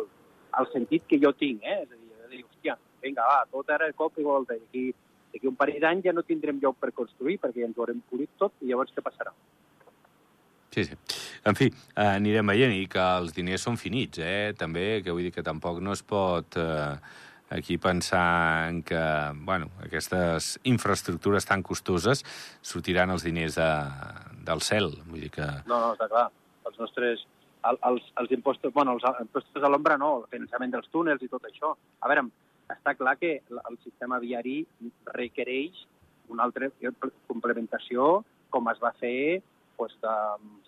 el 0.60 0.70
sentit 0.74 1.08
que 1.08 1.20
jo 1.22 1.32
tinc, 1.40 1.64
eh? 1.64 1.82
És 1.84 1.92
a 1.92 1.96
dir, 1.96 2.12
de 2.22 2.30
dir, 2.34 2.44
hòstia, 2.44 2.76
vinga, 3.04 3.24
va, 3.30 3.44
tot 3.52 3.72
ara 3.72 3.88
cop 3.96 4.20
i 4.20 4.26
volta. 4.26 4.58
D'aquí 4.60 4.90
d'aquí 5.36 5.48
un 5.50 5.56
parell 5.58 5.82
d'anys 5.82 6.08
ja 6.08 6.16
no 6.16 6.24
tindrem 6.24 6.60
lloc 6.62 6.78
per 6.80 6.92
construir 6.96 7.38
perquè 7.42 7.62
ja 7.62 7.70
ens 7.70 7.76
ho 7.76 7.84
haurem 7.84 8.02
polit 8.10 8.30
tot 8.40 8.54
i 8.62 8.70
llavors 8.70 8.92
què 8.94 9.04
passarà? 9.04 9.32
Sí, 10.72 10.84
sí. 10.84 10.96
En 11.48 11.56
fi, 11.56 11.70
anirem 12.02 12.52
veient 12.52 12.74
i 12.76 12.84
que 12.92 13.04
els 13.20 13.32
diners 13.36 13.64
són 13.64 13.78
finits, 13.80 14.20
eh? 14.20 14.52
També, 14.58 15.00
que 15.04 15.14
vull 15.14 15.24
dir 15.28 15.32
que 15.32 15.46
tampoc 15.46 15.80
no 15.80 15.96
es 15.96 16.04
pot... 16.04 16.58
Eh, 16.60 17.24
aquí 17.50 17.78
pensar 17.78 18.68
en 18.68 18.82
que 18.82 19.00
bueno, 19.42 19.70
aquestes 19.84 20.58
infraestructures 20.64 21.46
tan 21.46 21.62
costoses 21.62 22.24
sortiran 22.62 23.10
els 23.14 23.24
diners 23.26 23.56
de, 23.58 23.70
del 24.46 24.62
cel. 24.62 24.92
Vull 25.06 25.26
dir 25.26 25.32
que... 25.34 25.46
No, 25.66 25.78
no, 25.78 25.94
està 25.94 26.10
clar. 26.12 26.28
Els 26.66 26.78
nostres... 26.82 27.26
El, 27.66 27.78
els, 27.88 28.04
els 28.20 28.30
impostos, 28.30 28.70
bueno, 28.72 28.92
els 28.94 29.22
impostos 29.24 29.64
a 29.64 29.68
l'ombra 29.72 29.96
no, 29.98 30.20
el 30.20 30.28
finançament 30.30 30.70
dels 30.70 30.86
túnels 30.92 31.22
i 31.24 31.28
tot 31.32 31.48
això. 31.48 31.72
A 31.98 32.10
veure, 32.12 32.22
està 32.70 32.94
clar 32.94 33.16
que 33.18 33.32
el 33.42 33.78
sistema 33.82 34.20
viari 34.22 34.60
requereix 35.16 35.80
una 36.30 36.46
altra 36.46 36.68
complementació 37.26 38.20
com 38.54 38.70
es 38.70 38.78
va 38.82 38.92
fer 39.00 39.42
pues, 39.76 39.96
de, 40.02 40.14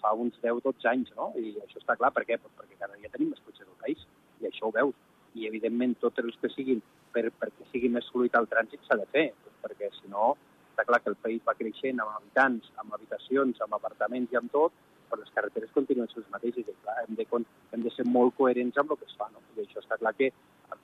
fa 0.02 0.11
uns 0.25 0.35
10-12 0.42 0.90
anys, 0.90 1.12
no? 1.14 1.30
I 1.38 1.54
això 1.62 1.78
està 1.78 1.94
clar, 2.00 2.11
per 2.16 2.26
què? 2.26 2.40
Pues 2.42 2.56
perquè 2.58 2.80
cada 2.82 2.99
dia 2.99 3.12
tenim 3.14 3.30
més 3.30 3.44
cotxes 3.47 3.68
al 3.68 3.78
país, 3.85 4.02
i 4.42 4.50
això 4.50 4.68
ho 4.68 4.75
veus 4.75 4.99
i 5.35 5.47
evidentment 5.49 5.97
totes 6.02 6.25
les 6.25 6.38
que 6.40 6.50
siguin 6.54 6.82
per, 7.12 7.28
perquè 7.30 7.68
sigui 7.73 7.90
més 7.92 8.08
fluid 8.12 8.37
el 8.38 8.49
trànsit 8.50 8.85
s'ha 8.87 8.99
de 9.00 9.06
fer, 9.12 9.26
perquè 9.62 9.90
si 9.99 10.11
no 10.12 10.35
està 10.70 10.87
clar 10.87 11.00
que 11.02 11.11
el 11.11 11.18
país 11.18 11.42
va 11.47 11.56
creixent 11.58 12.00
amb 12.00 12.14
habitants, 12.14 12.70
amb 12.78 12.94
habitacions, 12.94 13.61
amb 13.64 13.75
apartaments 13.75 14.32
i 14.32 14.38
amb 14.38 14.52
tot, 14.52 14.75
però 15.08 15.18
les 15.23 15.32
carreteres 15.35 15.73
continuen 15.75 16.06
sent 16.11 16.23
les 16.23 16.35
mateixes 16.35 16.68
i 16.68 16.75
clar, 16.85 16.94
hem 17.02 17.16
de, 17.18 17.26
hem 17.75 17.82
de 17.82 17.92
ser 17.97 18.06
molt 18.06 18.37
coherents 18.38 18.78
amb 18.78 18.92
el 18.94 19.00
que 19.00 19.08
es 19.08 19.16
fa. 19.18 19.26
No? 19.32 19.42
I 19.56 19.64
això 19.64 19.82
està 19.82 19.99
clar 19.99 20.14
que 20.18 20.30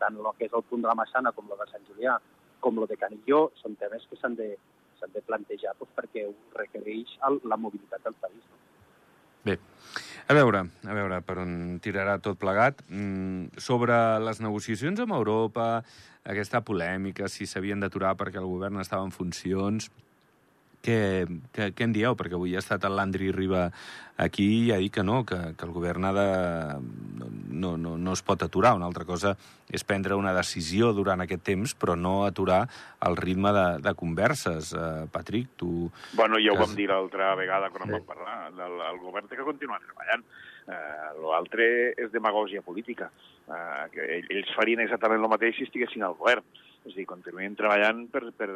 tant 0.00 0.16
el 0.18 0.30
que 0.38 0.48
és 0.48 0.56
el 0.58 0.64
punt 0.70 0.82
de 0.82 0.90
la 0.90 0.96
Massana 0.98 1.32
com 1.36 1.50
el 1.52 1.60
de 1.60 1.68
Sant 1.70 1.84
Julià 1.90 2.16
com 2.64 2.80
el 2.80 2.88
de 2.90 2.96
Canilló 2.98 3.40
són 3.60 3.76
temes 3.80 4.06
que 4.10 4.18
s'han 4.18 4.34
de, 4.40 4.54
de 5.12 5.22
plantejar 5.28 5.74
doncs, 5.78 5.92
perquè 5.98 6.26
ho 6.26 6.34
requereix 6.56 7.14
el, 7.28 7.38
la 7.52 7.60
mobilitat 7.60 8.02
del 8.06 8.16
país. 8.24 8.42
No? 8.50 8.60
Bé, 9.44 9.58
a 10.26 10.34
veure, 10.36 10.64
a 10.88 10.96
veure 10.96 11.20
per 11.26 11.38
on 11.42 11.78
tirarà 11.84 12.16
tot 12.22 12.38
plegat. 12.40 12.80
Mm, 12.88 13.60
sobre 13.60 13.96
les 14.24 14.40
negociacions 14.40 15.00
amb 15.04 15.16
Europa, 15.16 15.84
aquesta 16.24 16.62
polèmica, 16.64 17.28
si 17.28 17.46
s'havien 17.46 17.84
d'aturar 17.84 18.14
perquè 18.16 18.40
el 18.40 18.48
govern 18.48 18.80
estava 18.80 19.04
en 19.04 19.12
funcions, 19.12 19.90
què, 20.84 21.24
què, 21.52 21.70
què 21.72 21.86
en 21.86 21.94
dieu? 21.96 22.16
Perquè 22.16 22.36
avui 22.36 22.54
ha 22.56 22.62
estat 22.62 22.84
el 22.84 22.96
Landry 22.98 23.30
Riba 23.32 23.70
aquí 24.20 24.46
i 24.66 24.72
ha 24.72 24.80
dit 24.80 24.92
que 24.92 25.04
no, 25.04 25.22
que, 25.28 25.38
que 25.56 25.66
el 25.66 25.72
govern 25.72 26.04
ha 26.08 26.12
de, 26.16 26.28
no, 27.54 27.76
no, 27.80 27.94
no 27.96 28.12
es 28.12 28.22
pot 28.26 28.42
aturar. 28.44 28.74
Una 28.76 28.88
altra 28.90 29.06
cosa 29.08 29.34
és 29.70 29.84
prendre 29.86 30.18
una 30.18 30.34
decisió 30.36 30.92
durant 30.96 31.24
aquest 31.24 31.44
temps, 31.46 31.74
però 31.78 31.96
no 31.96 32.14
aturar 32.26 32.64
el 33.08 33.16
ritme 33.20 33.52
de, 33.56 33.66
de 33.84 33.94
converses. 33.98 34.72
Uh, 34.74 35.06
Patrick, 35.12 35.54
tu... 35.60 35.90
Bueno, 36.18 36.40
ja 36.42 36.52
ho 36.52 36.58
vam 36.60 36.74
dir 36.76 36.90
l'altra 36.90 37.32
vegada 37.38 37.70
quan 37.74 37.88
sí. 37.88 37.94
vam 37.96 38.08
parlar. 38.08 38.36
El, 38.50 38.82
el 38.90 39.00
govern 39.02 39.30
té 39.30 39.38
que 39.38 39.46
continuar 39.46 39.80
treballant. 39.84 40.26
Uh, 40.64 41.08
L'altre 41.28 41.66
és 42.00 42.12
demagògia 42.12 42.64
política. 42.64 43.10
Uh, 43.44 43.86
que 43.92 44.04
ells 44.24 44.52
farien 44.56 44.82
exactament 44.84 45.22
el 45.22 45.32
mateix 45.32 45.58
si 45.58 45.68
estiguessin 45.68 46.04
al 46.06 46.18
govern. 46.20 46.44
És 46.84 46.92
a 46.92 46.98
dir, 46.98 47.06
continuem 47.08 47.54
treballant 47.56 48.02
per, 48.12 48.26
per, 48.36 48.50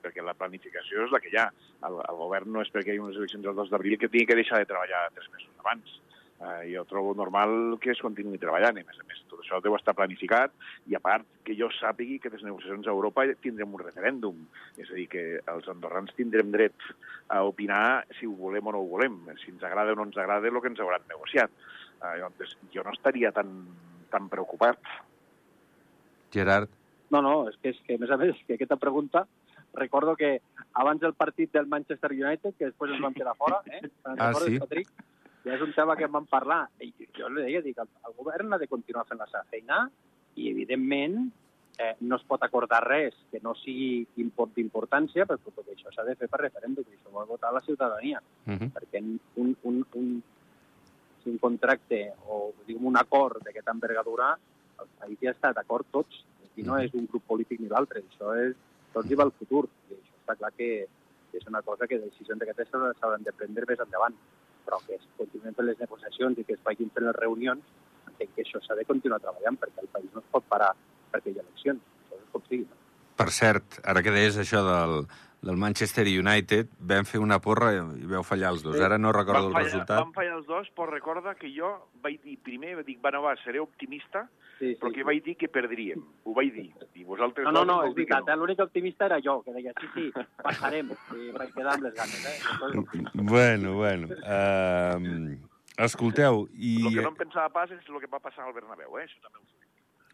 perquè 0.00 0.24
la 0.24 0.32
planificació 0.38 1.04
és 1.04 1.12
la 1.12 1.20
que 1.20 1.28
hi 1.32 1.36
ha. 1.40 1.50
El, 1.84 1.98
el 2.00 2.20
govern 2.22 2.52
no 2.54 2.64
és 2.64 2.72
perquè 2.72 2.94
hi 2.94 3.00
ha 3.00 3.04
unes 3.04 3.18
eleccions 3.20 3.44
el 3.44 3.58
2 3.58 3.72
d'abril 3.72 3.98
que 4.00 4.08
tingui 4.08 4.30
que 4.30 4.38
deixar 4.40 4.62
de 4.62 4.68
treballar 4.70 5.02
tres 5.12 5.28
mesos 5.34 5.52
abans. 5.60 5.98
Uh, 6.44 6.60
jo 6.68 6.82
trobo 6.84 7.14
normal 7.16 7.78
que 7.80 7.94
es 7.94 8.00
continuï 8.04 8.36
treballant, 8.36 8.76
i 8.76 8.82
a 8.82 8.84
més 8.84 8.98
a 9.00 9.04
més 9.08 9.22
tot 9.30 9.40
això 9.40 9.62
deu 9.64 9.76
estar 9.78 9.94
planificat, 9.96 10.52
i 10.90 10.96
a 10.96 11.00
part 11.00 11.24
que 11.46 11.54
jo 11.56 11.70
sàpigui 11.72 12.18
que 12.20 12.28
les 12.34 12.42
negociacions 12.44 12.84
a 12.84 12.92
Europa 12.92 13.24
tindrem 13.40 13.72
un 13.72 13.80
referèndum, 13.80 14.42
és 14.76 14.90
a 14.90 14.98
dir, 14.98 15.06
que 15.14 15.22
els 15.40 15.70
andorrans 15.72 16.12
tindrem 16.18 16.52
dret 16.52 16.76
a 17.32 17.40
opinar 17.48 18.04
si 18.18 18.28
ho 18.28 18.34
volem 18.36 18.68
o 18.68 18.74
no 18.76 18.82
ho 18.84 18.90
volem, 18.90 19.16
si 19.40 19.54
ens 19.54 19.64
agrada 19.64 19.94
o 19.94 19.96
no 19.96 20.04
ens 20.10 20.20
agrada 20.20 20.52
el 20.52 20.60
que 20.60 20.72
ens 20.74 20.84
hauran 20.84 21.08
negociat. 21.08 21.56
Uh, 22.02 22.12
llavors, 22.20 22.52
jo 22.76 22.84
no 22.84 22.92
estaria 22.92 23.32
tan, 23.32 23.54
tan 24.12 24.28
preocupat. 24.28 24.92
Gerard? 26.36 26.68
No, 27.08 27.24
no, 27.24 27.34
és 27.48 27.56
que, 27.62 27.72
és 27.72 27.80
que 27.88 27.96
a 27.96 28.04
més 28.04 28.12
a 28.12 28.20
més, 28.20 28.36
que 28.44 28.58
aquesta 28.58 28.76
pregunta 28.76 29.24
recordo 29.74 30.14
que 30.14 30.40
abans 30.74 31.00
del 31.00 31.14
partit 31.14 31.52
del 31.56 31.66
Manchester 31.66 32.12
United, 32.12 32.54
que 32.58 32.68
després 32.68 32.92
ens 32.94 33.02
vam 33.02 33.16
quedar 33.16 33.34
fora, 33.40 33.62
eh? 33.66 33.82
Ah, 34.12 34.32
sí? 34.44 34.60
Patrick? 34.60 34.92
Ja 35.44 35.54
és 35.58 35.62
un 35.62 35.74
tema 35.76 35.96
que 35.96 36.06
en 36.08 36.12
vam 36.12 36.26
parlar. 36.26 36.64
I 36.80 36.92
jo 37.16 37.28
li 37.28 37.44
deia, 37.44 37.62
dic, 37.64 37.78
el, 37.78 37.88
el 38.08 38.16
govern 38.16 38.54
ha 38.54 38.58
de 38.60 38.68
continuar 38.70 39.04
fent 39.08 39.20
la 39.20 39.28
seva 39.28 39.44
feina 39.52 39.82
i, 40.34 40.48
evidentment, 40.50 41.18
eh, 41.78 41.94
no 42.00 42.16
es 42.16 42.24
pot 42.28 42.42
acordar 42.46 42.80
res 42.86 43.16
que 43.30 43.40
no 43.44 43.54
sigui 43.60 44.06
d'importància, 44.16 45.26
però 45.28 45.38
tot 45.44 45.68
això 45.68 45.92
s'ha 45.92 46.06
de 46.08 46.16
fer 46.20 46.30
per 46.32 46.40
referèndum, 46.44 46.86
i 46.88 46.96
això 46.96 47.12
ho 47.12 47.20
ha 47.20 47.28
votat 47.28 47.52
la 47.54 47.64
ciutadania. 47.66 48.22
Uh 48.46 48.52
-huh. 48.54 48.70
Perquè 48.72 49.02
un, 49.36 49.56
un, 49.62 49.84
un, 49.94 50.22
un 51.26 51.38
contracte 51.38 52.14
o 52.26 52.52
diguem, 52.66 52.86
un 52.86 52.96
acord 52.96 53.42
d'aquesta 53.44 53.72
envergadura, 53.72 54.38
el 54.80 54.88
país 55.00 55.18
ja 55.20 55.30
està 55.30 55.52
d'acord 55.52 55.86
tots, 55.90 56.24
i 56.56 56.62
no 56.62 56.78
és 56.78 56.94
un 56.94 57.06
grup 57.06 57.24
polític 57.26 57.60
ni 57.60 57.68
l'altre, 57.68 58.00
això 58.00 58.34
és 58.38 58.54
tots 58.92 59.10
i 59.10 59.14
va 59.14 59.24
al 59.24 59.32
futur. 59.32 59.68
I 59.90 59.94
això 59.94 60.14
està 60.20 60.36
clar 60.36 60.52
que 60.56 60.86
és 61.32 61.46
una 61.46 61.62
cosa 61.62 61.86
que 61.86 61.98
decisions 61.98 62.38
d'aquestes 62.38 62.68
s'hauran 62.70 63.22
de 63.22 63.32
prendre 63.32 63.66
més 63.66 63.80
endavant, 63.80 64.14
però 64.64 64.80
que 64.86 64.98
es 64.98 65.04
continuem 65.18 65.56
fent 65.56 65.68
les 65.70 65.80
negociacions 65.80 66.38
i 66.38 66.46
que 66.48 66.56
es 66.56 66.62
vagin 66.64 66.92
fent 66.94 67.08
les 67.08 67.18
reunions, 67.18 67.74
entenc 68.08 68.34
que 68.36 68.46
això 68.46 68.62
s'ha 68.64 68.78
de 68.78 68.86
continuar 68.88 69.20
treballant 69.22 69.58
perquè 69.60 69.84
el 69.84 69.92
país 69.92 70.10
no 70.14 70.22
es 70.24 70.30
pot 70.32 70.48
parar 70.48 70.72
perquè 71.12 71.32
hi 71.32 71.38
ha 71.38 71.44
eleccions, 71.46 71.84
això 72.04 72.20
és 72.20 72.32
com 72.32 72.48
sigui. 72.48 72.66
Per 73.20 73.30
cert, 73.30 73.78
ara 73.84 74.02
que 74.02 74.14
deies 74.14 74.38
això 74.42 74.64
del, 74.66 75.04
del 75.44 75.58
Manchester 75.60 76.06
United, 76.08 76.70
vam 76.80 77.04
fer 77.08 77.20
una 77.20 77.38
porra 77.44 77.72
i 77.76 78.08
vau 78.08 78.24
fallar 78.24 78.54
els 78.54 78.64
dos. 78.64 78.78
Ara 78.80 78.96
no 78.98 79.12
recordo 79.12 79.42
Vam 79.42 79.50
el 79.50 79.56
fallar, 79.58 79.68
resultat. 79.68 80.00
Vam 80.00 80.14
fallar 80.16 80.38
els 80.38 80.46
dos, 80.48 80.70
però 80.76 80.88
recorda 80.90 81.34
que 81.36 81.50
jo 81.52 81.74
vaig 82.04 82.22
dir 82.24 82.38
primer, 82.42 82.74
vaig 82.80 82.88
dir, 82.88 82.98
bueno, 83.02 83.22
va, 83.26 83.36
seré 83.44 83.60
optimista, 83.60 84.24
Sí, 84.54 84.74
però 84.78 84.92
que 84.94 85.02
vaig 85.02 85.22
dir 85.24 85.34
que 85.36 85.48
perdríem. 85.50 86.02
Ho 86.24 86.34
vaig 86.36 86.52
dir. 86.54 86.68
I 86.94 87.04
vosaltres 87.04 87.46
No, 87.48 87.52
no, 87.52 87.64
no, 87.66 87.78
és 87.88 87.94
veritat, 87.96 88.28
eh? 88.30 88.36
l'únic 88.38 88.60
optimista 88.62 89.08
era 89.08 89.18
jo, 89.22 89.40
que 89.42 89.54
deia, 89.56 89.72
sí, 89.80 89.88
sí, 89.96 90.26
passarem, 90.44 90.92
i 91.18 91.32
vaig 91.34 91.50
quedar 91.56 91.74
amb 91.74 91.88
les 91.88 91.96
ganes, 91.98 92.28
eh? 92.30 93.02
Bueno, 93.14 93.74
bueno. 93.80 94.14
Uh, 94.22 95.34
escolteu, 95.88 96.46
i... 96.54 96.76
El 96.86 97.00
que 97.00 97.08
no 97.08 97.12
em 97.12 97.18
pensava 97.24 97.50
pas 97.56 97.74
és 97.74 97.82
el 97.90 97.98
que 98.00 98.10
va 98.12 98.22
passar 98.22 98.46
al 98.46 98.54
Bernabéu, 98.54 98.94
eh? 99.00 99.08
Això 99.08 99.18
també 99.26 99.42
ho. 99.42 99.50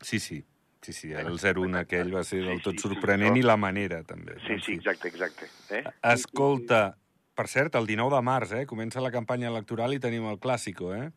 Sí, 0.00 0.18
sí. 0.18 0.40
Sí, 0.80 0.92
sí, 0.96 1.12
el 1.12 1.38
0-1 1.38 1.76
aquell 1.82 2.08
va 2.14 2.22
ser 2.24 2.40
del 2.44 2.56
Sí, 2.56 2.62
tot 2.64 2.72
sí, 2.72 2.78
sí, 2.78 2.88
sorprenent 2.88 3.34
això- 3.34 3.38
i 3.38 3.42
la 3.42 3.56
manera, 3.60 4.02
també. 4.02 4.38
Sí, 4.46 4.56
sí, 4.64 4.72
exacte, 4.78 5.08
exacte. 5.08 5.46
Eh? 5.70 5.84
Escolta, 6.02 6.96
per 7.34 7.48
cert, 7.48 7.74
el 7.76 7.86
19 7.86 8.16
de 8.16 8.22
març, 8.22 8.52
eh, 8.52 8.66
comença 8.66 9.00
la 9.00 9.10
campanya 9.10 9.48
electoral 9.48 9.92
i 9.92 10.00
tenim 10.00 10.24
el 10.30 10.38
Clàssico, 10.40 10.94
eh? 10.96 11.10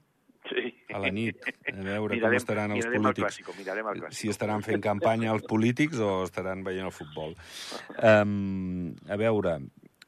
Sí. 0.50 0.74
A 0.94 1.00
la 1.00 1.10
nit, 1.10 1.38
a 1.72 1.72
veure 1.82 2.14
mirarem, 2.14 2.36
com 2.36 2.38
estaran 2.38 2.72
els 2.76 2.86
polítics. 2.86 3.18
El 3.18 3.24
clàssico, 3.24 3.54
mirarem 3.58 3.88
el 3.88 4.02
clàssico. 4.02 4.14
Si 4.20 4.30
estaran 4.30 4.62
fent 4.62 4.82
campanya 4.84 5.32
els 5.32 5.44
polítics 5.48 5.98
o 5.98 6.24
estaran 6.26 6.64
veient 6.64 6.86
el 6.86 6.92
futbol. 6.92 7.34
Um, 8.04 8.94
a 9.08 9.16
veure, 9.16 9.56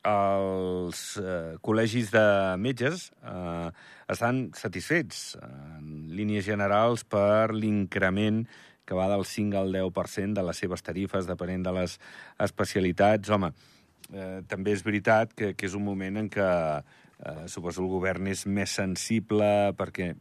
els 0.05 1.17
uh, 1.17 1.55
col·legis 1.65 2.11
de 2.13 2.25
metges 2.61 3.07
uh, 3.23 3.71
estan 4.11 4.51
satisfets, 4.53 5.37
en 5.41 6.11
línies 6.13 6.45
generals, 6.45 7.03
per 7.03 7.53
l'increment 7.55 8.43
que 8.85 8.97
va 8.97 9.07
del 9.11 9.25
5 9.25 9.57
al 9.57 9.73
10% 9.73 10.37
de 10.37 10.43
les 10.45 10.61
seves 10.61 10.85
tarifes, 10.85 11.29
depenent 11.29 11.63
de 11.65 11.73
les 11.75 11.97
especialitats. 12.45 13.31
Home, 13.33 13.51
eh, 14.13 14.41
també 14.47 14.75
és 14.75 14.83
veritat 14.85 15.33
que, 15.33 15.53
que 15.57 15.65
és 15.69 15.75
un 15.77 15.85
moment 15.85 16.21
en 16.21 16.29
què 16.29 16.45
eh, 16.45 17.47
suposo 17.51 17.83
el 17.83 17.89
govern 17.91 18.29
és 18.31 18.45
més 18.45 18.75
sensible 18.77 19.73
perquè 19.77 20.13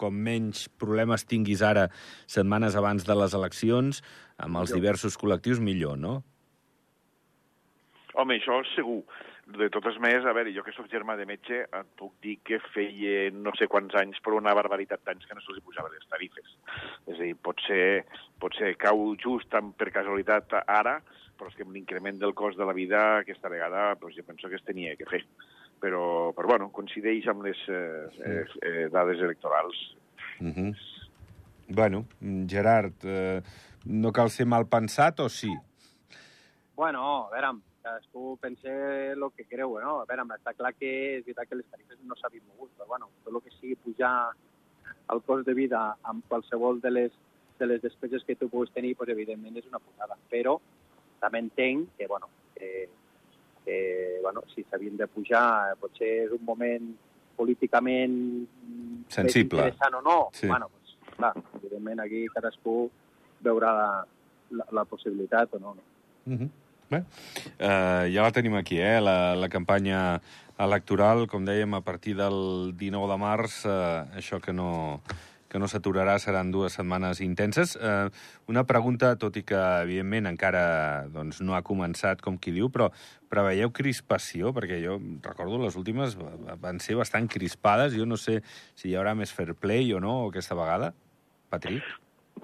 com 0.00 0.16
menys 0.16 0.64
problemes 0.80 1.26
tinguis 1.28 1.60
ara 1.60 1.90
setmanes 2.30 2.76
abans 2.78 3.04
de 3.04 3.16
les 3.20 3.34
eleccions, 3.36 4.00
amb 4.40 4.56
els 4.56 4.70
Millor. 4.70 4.80
diversos 4.80 5.18
col·lectius, 5.20 5.60
millor, 5.60 5.98
no? 6.00 6.22
Home, 8.16 8.38
això 8.40 8.62
segur. 8.74 9.02
De 9.50 9.66
totes 9.72 9.96
maneres, 9.98 10.26
a 10.28 10.34
veure, 10.36 10.52
jo 10.54 10.62
que 10.62 10.72
sóc 10.74 10.86
germà 10.92 11.16
de 11.18 11.26
metge, 11.26 11.64
et 11.64 11.88
puc 11.98 12.12
dir 12.22 12.36
que 12.46 12.60
feia 12.70 13.30
no 13.34 13.50
sé 13.58 13.66
quants 13.70 13.96
anys, 13.98 14.20
però 14.22 14.38
una 14.38 14.54
barbaritat 14.54 15.02
d'anys 15.06 15.26
que 15.26 15.34
no 15.34 15.42
se'ls 15.42 15.62
posaven 15.66 15.96
les 15.96 16.06
tarifes. 16.12 16.52
És 17.08 17.16
a 17.16 17.24
dir, 17.24 17.34
potser, 17.34 18.04
potser 18.42 18.74
cau 18.78 19.14
just 19.18 19.54
amb, 19.58 19.74
per 19.78 19.90
casualitat 19.94 20.54
ara, 20.62 21.00
però 21.40 21.50
és 21.50 21.56
que 21.56 21.64
amb 21.64 21.74
l'increment 21.74 22.20
del 22.20 22.36
cost 22.36 22.60
de 22.60 22.68
la 22.68 22.76
vida 22.76 23.00
aquesta 23.22 23.48
vegada 23.48 23.94
doncs 24.00 24.18
jo 24.18 24.26
penso 24.28 24.50
que 24.52 24.60
es 24.60 24.66
tenia 24.66 24.94
que 25.00 25.08
fer. 25.08 25.24
Però, 25.80 26.02
però 26.36 26.52
bueno, 26.52 26.68
coincideix 26.76 27.26
amb 27.32 27.46
les 27.46 27.60
eh, 27.72 28.06
eh, 28.20 28.44
eh, 28.68 28.86
dades 28.92 29.22
electorals. 29.24 29.78
Uh 30.38 30.52
-huh. 30.52 30.72
Bueno, 31.68 32.04
Gerard, 32.46 32.94
eh, 33.04 33.42
no 33.84 34.12
cal 34.12 34.30
ser 34.30 34.46
mal 34.46 34.66
pensat 34.68 35.20
o 35.20 35.28
sí? 35.28 35.50
Bueno, 36.74 37.28
a 37.28 37.30
veure, 37.30 37.52
cadascú 37.82 38.36
pensa 38.40 38.70
el 39.12 39.24
que 39.36 39.44
creu, 39.44 39.78
no? 39.80 40.00
A 40.00 40.06
veure, 40.08 40.26
està 40.36 40.54
clar 40.56 40.72
que 40.76 40.90
és 41.16 41.24
veritat 41.26 41.48
que 41.48 41.58
les 41.58 41.68
tarifes 41.72 41.98
no 42.04 42.16
s'havien 42.18 42.44
mogut, 42.48 42.70
però 42.76 42.88
bueno, 42.92 43.10
tot 43.24 43.34
el 43.34 43.42
que 43.44 43.52
sigui 43.56 43.76
pujar 43.84 44.30
el 45.10 45.22
cost 45.26 45.46
de 45.46 45.54
vida 45.54 45.80
amb 46.02 46.24
qualsevol 46.28 46.80
de 46.80 46.90
les, 46.90 47.12
de 47.58 47.66
les 47.66 47.82
despeses 47.82 48.24
que 48.26 48.36
tu 48.36 48.48
puguis 48.48 48.72
tenir, 48.74 48.94
doncs, 48.98 49.12
evidentment 49.16 49.58
és 49.58 49.68
una 49.68 49.82
putada. 49.82 50.18
Però 50.30 50.58
també 51.20 51.42
entenc 51.44 51.96
que, 51.98 52.06
bueno, 52.06 52.30
que, 52.54 52.88
que 53.64 53.78
bueno, 54.22 54.44
si 54.54 54.64
s'havien 54.68 54.96
de 55.00 55.08
pujar, 55.08 55.76
potser 55.80 56.12
és 56.26 56.36
un 56.36 56.44
moment 56.44 56.92
políticament 57.36 58.16
Sensible. 59.08 59.66
interessant 59.66 59.98
o 59.98 60.02
no. 60.04 60.18
Sí. 60.36 60.46
Bueno, 60.46 60.70
doncs, 60.72 60.96
clar, 61.16 61.34
evidentment 61.60 62.04
aquí 62.04 62.26
cadascú 62.34 62.82
veurà 63.44 63.72
la, 63.76 63.92
la, 64.56 64.66
la 64.76 64.84
possibilitat 64.84 65.54
o 65.56 65.58
no. 65.58 65.74
no? 65.74 65.86
Uh 66.26 66.38
-huh. 66.38 66.50
Bé, 66.90 67.04
eh, 67.62 68.10
ja 68.10 68.22
la 68.26 68.32
tenim 68.34 68.56
aquí, 68.58 68.80
eh? 68.82 68.98
La, 69.00 69.36
la 69.38 69.48
campanya 69.48 70.20
electoral, 70.58 71.28
com 71.30 71.44
dèiem, 71.46 71.76
a 71.78 71.84
partir 71.86 72.16
del 72.18 72.72
19 72.76 73.06
de 73.12 73.18
març, 73.22 73.60
eh, 73.64 74.18
això 74.18 74.40
que 74.42 74.52
no, 74.52 75.00
que 75.50 75.60
no 75.62 75.68
s'aturarà 75.70 76.16
seran 76.18 76.50
dues 76.50 76.74
setmanes 76.74 77.20
intenses. 77.22 77.76
Eh, 77.78 78.10
una 78.50 78.64
pregunta, 78.66 79.12
tot 79.22 79.38
i 79.38 79.44
que, 79.46 79.60
evidentment, 79.86 80.26
encara 80.32 81.06
doncs, 81.14 81.38
no 81.46 81.54
ha 81.54 81.62
començat, 81.62 82.20
com 82.26 82.36
qui 82.42 82.50
diu, 82.58 82.72
però 82.74 82.90
preveieu 83.30 83.70
crispació? 83.70 84.50
Perquè 84.52 84.82
jo 84.82 84.98
recordo 85.22 85.62
les 85.62 85.78
últimes 85.78 86.18
va- 86.18 86.58
van 86.58 86.82
ser 86.82 86.98
bastant 86.98 87.30
crispades. 87.30 87.94
Jo 87.94 88.04
no 88.04 88.18
sé 88.18 88.40
si 88.74 88.90
hi 88.90 88.96
haurà 88.98 89.14
més 89.14 89.30
fair 89.32 89.54
play 89.54 89.92
o 89.94 90.00
no 90.02 90.24
aquesta 90.26 90.58
vegada. 90.58 90.90
Patrick? 91.50 91.86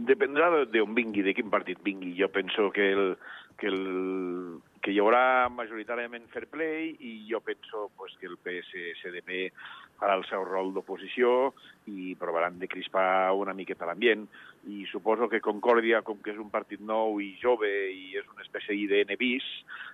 Dependrà 0.06 0.50
de- 0.54 0.66
d'on 0.78 0.94
vingui, 0.94 1.22
de 1.22 1.34
quin 1.34 1.50
partit 1.50 1.78
vingui. 1.82 2.14
Jo 2.18 2.28
penso 2.30 2.70
que, 2.70 2.92
el, 2.92 3.16
que, 3.56 3.68
el, 3.68 4.60
que 4.84 4.92
hi 4.92 5.00
haurà 5.00 5.48
majoritàriament 5.52 6.28
fair 6.32 6.46
play 6.52 6.92
i 7.00 7.12
jo 7.30 7.40
penso 7.44 7.88
pues, 7.96 8.14
que 8.20 8.28
el 8.28 8.36
PS-SDP 8.38 9.50
farà 9.96 10.16
el 10.18 10.24
seu 10.28 10.44
rol 10.44 10.74
d'oposició 10.74 11.52
i 11.88 12.14
provaran 12.20 12.58
de 12.60 12.68
crispar 12.68 13.32
una 13.32 13.54
miqueta 13.56 13.88
l'ambient. 13.88 14.26
I 14.68 14.84
suposo 14.90 15.28
que 15.32 15.40
Concòrdia, 15.40 16.02
com 16.04 16.20
que 16.22 16.34
és 16.34 16.40
un 16.42 16.50
partit 16.52 16.82
nou 16.82 17.20
i 17.22 17.32
jove 17.40 17.70
i 17.92 18.16
és 18.18 18.26
una 18.32 18.44
espècie 18.44 18.76
d'IDN 18.76 19.16
bis, 19.20 19.46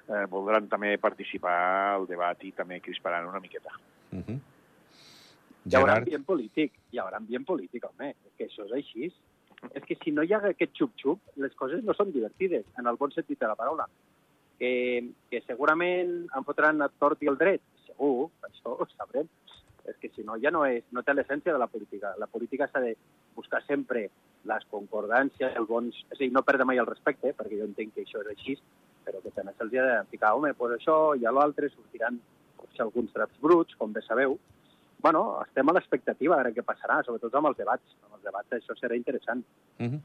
eh, 0.08 0.24
voldran 0.32 0.68
també 0.72 0.96
participar 0.98 1.58
al 1.98 2.08
debat 2.10 2.42
i 2.42 2.54
també 2.56 2.80
crisparan 2.80 3.28
una 3.30 3.40
miqueta. 3.40 3.78
Uh 4.12 4.24
-huh. 4.24 4.40
Hi 5.62 5.76
haurà 5.76 5.92
Gerard? 5.94 6.08
ambient 6.08 6.24
polític, 6.26 6.72
hi 6.90 6.98
haurà 6.98 7.16
ambient 7.16 7.44
polític, 7.46 7.84
home, 7.84 8.08
és 8.10 8.32
que 8.36 8.46
això 8.48 8.64
és 8.66 8.72
així. 8.72 9.12
És 9.70 9.84
que 9.86 9.96
si 10.02 10.10
no 10.10 10.24
hi 10.26 10.34
ha 10.34 10.40
aquest 10.50 10.74
xup-xup, 10.78 11.20
les 11.42 11.54
coses 11.58 11.84
no 11.86 11.94
són 11.94 12.10
divertides, 12.14 12.66
en 12.78 12.90
el 12.90 12.98
bon 12.98 13.14
sentit 13.14 13.38
de 13.40 13.50
la 13.50 13.58
paraula. 13.58 13.86
Que, 14.58 14.72
que 15.30 15.40
segurament 15.46 16.12
em 16.36 16.44
fotran 16.46 16.82
el 16.82 16.92
tort 17.02 17.22
i 17.22 17.30
el 17.30 17.38
dret, 17.38 17.62
segur, 17.86 18.28
això 18.48 18.76
ho 18.76 18.86
sabrem, 18.92 19.30
és 19.90 19.96
que 19.98 20.10
si 20.14 20.22
no 20.26 20.36
ja 20.38 20.52
no, 20.54 20.62
és, 20.66 20.84
no 20.94 21.02
té 21.02 21.14
l'essència 21.14 21.54
de 21.54 21.58
la 21.58 21.70
política. 21.70 22.14
La 22.18 22.28
política 22.30 22.68
s'ha 22.70 22.82
de 22.84 22.94
buscar 23.34 23.62
sempre 23.66 24.08
les 24.48 24.68
concordàncies, 24.70 25.56
els 25.58 25.68
bons... 25.68 25.98
És 26.10 26.18
a 26.18 26.22
dir, 26.22 26.30
no 26.34 26.44
perdre 26.46 26.66
mai 26.68 26.80
el 26.82 26.88
respecte, 26.88 27.34
perquè 27.38 27.58
jo 27.58 27.66
entenc 27.68 27.94
que 27.94 28.06
això 28.06 28.22
és 28.22 28.30
així, 28.34 28.56
però 29.06 29.22
que 29.22 29.34
també 29.34 29.54
se'ls 29.56 29.74
ha 29.78 29.88
de 29.88 29.98
ficar, 30.10 30.34
home, 30.38 30.52
doncs 30.58 30.78
això 30.78 30.96
i 31.18 31.26
a 31.26 31.34
l'altre 31.34 31.70
sortiran 31.72 32.18
potser 32.58 32.84
alguns 32.86 33.12
draps 33.14 33.38
bruts, 33.42 33.78
com 33.78 33.94
bé 33.94 34.02
sabeu. 34.06 34.38
Bueno, 35.02 35.42
estem 35.42 35.68
a 35.68 35.74
l'expectativa 35.74 36.38
de 36.46 36.52
què 36.54 36.62
passarà, 36.62 37.00
sobretot 37.02 37.34
amb 37.34 37.50
els 37.50 37.58
debats. 37.58 37.96
Amb 38.06 38.18
els 38.18 38.26
debats 38.28 38.58
això 38.58 38.76
serà 38.78 38.96
interessant. 38.96 39.42
Uh 39.78 39.86
-huh. 39.86 40.00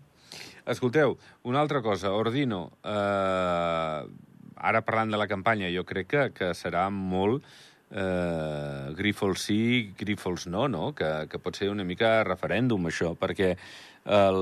Escolteu, 0.66 1.18
una 1.44 1.62
altra 1.62 1.82
cosa, 1.82 2.12
Ordino, 2.12 2.72
eh, 2.84 4.02
ara 4.56 4.82
parlant 4.82 5.12
de 5.12 5.18
la 5.18 5.28
campanya, 5.28 5.70
jo 5.70 5.86
crec 5.86 6.08
que, 6.08 6.32
que 6.34 6.54
serà 6.54 6.90
molt 6.90 7.44
eh, 7.92 8.94
Grífols 8.98 9.42
sí, 9.42 9.94
Grífols 9.98 10.48
no, 10.48 10.68
no? 10.68 10.94
Que, 10.96 11.28
que 11.30 11.40
pot 11.40 11.56
ser 11.56 11.70
una 11.70 11.84
mica 11.84 12.24
referèndum, 12.24 12.90
això, 12.90 13.14
perquè 13.16 13.56
el, 14.08 14.42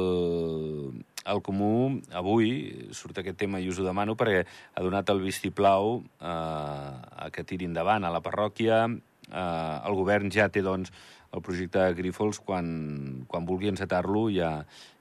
el 1.25 1.41
Comú 1.41 2.01
avui 2.13 2.89
surt 2.93 3.17
aquest 3.21 3.37
tema 3.37 3.59
i 3.59 3.69
us 3.69 3.79
ho 3.81 3.85
demano 3.85 4.15
perquè 4.17 4.43
ha 4.45 4.83
donat 4.85 5.09
el 5.09 5.23
vistiplau 5.23 5.99
eh, 6.01 6.25
a 6.25 7.29
que 7.33 7.43
tiri 7.43 7.65
endavant 7.69 8.05
a 8.05 8.13
la 8.13 8.21
parròquia. 8.25 8.85
Eh, 9.31 9.77
el 9.89 9.97
govern 9.97 10.31
ja 10.33 10.49
té, 10.49 10.63
doncs, 10.65 10.93
el 11.35 11.43
projecte 11.43 11.81
de 11.81 11.97
Grífols, 11.97 12.39
quan, 12.39 13.25
quan 13.27 13.47
vulgui 13.47 13.71
encetar-lo 13.71 14.27
ja, 14.31 14.57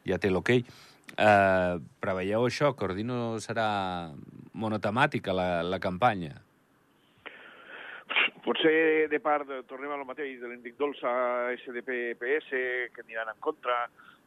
ja 0.08 0.18
té 0.18 0.32
l'hoquei. 0.32 0.64
Okay. 0.64 0.90
Eh, 1.14 1.74
preveieu 2.02 2.46
això, 2.48 2.72
que 2.74 2.88
Ordino 2.88 3.36
serà 3.42 3.68
monotemàtica 4.58 5.34
la, 5.36 5.62
la 5.62 5.78
campanya? 5.78 6.32
Potser 8.44 9.06
de 9.08 9.20
part, 9.22 9.48
tornem 9.70 9.92
al 9.94 10.02
mateix, 10.08 10.40
de 10.40 10.50
l'Enric 10.50 10.76
Dolça, 10.80 11.12
SDP, 11.54 12.16
PS, 12.20 12.50
que 12.92 13.04
aniran 13.06 13.30
en 13.32 13.38
contra, 13.44 13.84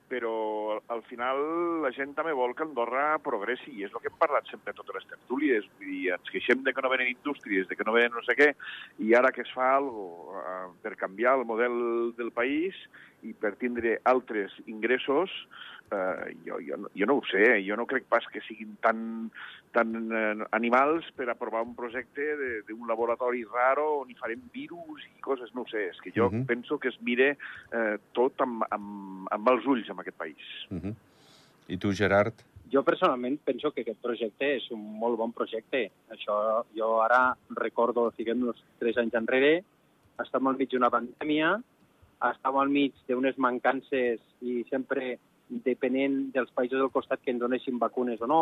però 0.08 0.82
al 0.94 1.02
final 1.10 1.40
la 1.84 1.92
gent 1.96 2.14
també 2.16 2.34
vol 2.36 2.54
que 2.56 2.64
Andorra 2.66 3.18
progressi, 3.24 3.74
i 3.76 3.86
és 3.88 3.94
el 3.94 4.04
que 4.04 4.12
hem 4.12 4.20
parlat 4.20 4.48
sempre 4.52 4.76
totes 4.78 4.96
les 5.00 5.10
tertúlies. 5.12 5.68
Vull 5.80 5.92
dir, 5.92 6.14
ens 6.16 6.34
queixem 6.34 6.64
de 6.64 6.74
que 6.74 6.84
no 6.84 6.92
venen 6.94 7.12
indústries, 7.12 7.68
de 7.68 7.76
que 7.76 7.88
no 7.88 7.96
venen 7.96 8.16
no 8.16 8.24
sé 8.26 8.38
què, 8.40 8.54
i 9.04 9.14
ara 9.20 9.34
que 9.36 9.44
es 9.44 9.52
fa 9.56 9.74
alguna 9.78 10.44
uh, 10.44 10.72
per 10.84 10.96
canviar 11.00 11.38
el 11.40 11.46
model 11.50 11.78
del 12.18 12.32
país 12.32 12.78
i 13.26 13.34
per 13.34 13.56
tindre 13.58 13.98
altres 14.06 14.54
ingressos, 14.68 15.32
eh, 15.92 16.36
jo, 16.46 16.60
jo, 16.62 16.78
jo 16.94 17.06
no 17.10 17.18
ho 17.18 17.24
sé, 17.30 17.44
jo 17.66 17.78
no 17.80 17.88
crec 17.90 18.06
pas 18.10 18.26
que 18.32 18.42
siguin 18.46 18.76
tan, 18.84 19.32
tan 19.74 19.96
eh, 20.12 20.48
animals 20.58 21.10
per 21.18 21.30
aprovar 21.32 21.64
un 21.66 21.76
projecte 21.76 22.28
d'un 22.68 22.88
laboratori 22.90 23.44
raro 23.48 23.88
on 24.02 24.12
hi 24.12 24.18
farem 24.20 24.44
virus 24.54 25.06
i 25.08 25.22
coses, 25.22 25.54
no 25.56 25.66
ho 25.66 25.72
sé, 25.72 25.88
és 25.92 26.02
que 26.02 26.12
jo 26.16 26.28
uh 26.28 26.34
-huh. 26.34 26.46
penso 26.46 26.78
que 26.80 26.90
es 26.90 27.02
mire 27.02 27.38
eh, 27.72 27.98
tot 28.14 28.40
amb, 28.42 28.64
amb, 28.70 29.28
amb 29.32 29.50
els 29.50 29.66
ulls 29.66 29.90
en 29.90 30.00
aquest 30.00 30.18
país. 30.18 30.46
Uh 30.70 30.78
-huh. 30.78 30.96
I 31.68 31.78
tu, 31.78 31.92
Gerard? 31.92 32.34
Jo 32.72 32.84
personalment 32.84 33.40
penso 33.44 33.72
que 33.72 33.82
aquest 33.82 34.02
projecte 34.02 34.56
és 34.58 34.72
un 34.72 35.00
molt 35.00 35.18
bon 35.18 35.32
projecte. 35.32 35.92
Això 36.10 36.66
jo 36.76 37.02
ara 37.02 37.36
recordo, 37.56 38.12
fiquem 38.12 38.44
uns 38.44 38.64
tres 38.80 38.98
anys 38.98 39.14
enrere, 39.14 39.64
estàvem 40.20 40.48
al 40.48 40.58
mig 40.58 40.70
d'una 40.70 40.90
pandèmia, 40.90 41.62
estàvem 42.18 42.62
al 42.62 42.70
mig 42.74 42.94
d'unes 43.08 43.38
mancances 43.38 44.22
i 44.42 44.64
sempre 44.70 45.18
depenent 45.50 46.32
dels 46.34 46.52
països 46.52 46.80
del 46.80 46.92
costat 46.92 47.22
que 47.24 47.32
ens 47.32 47.42
donessin 47.42 47.80
vacunes 47.80 48.22
o 48.22 48.28
no. 48.28 48.42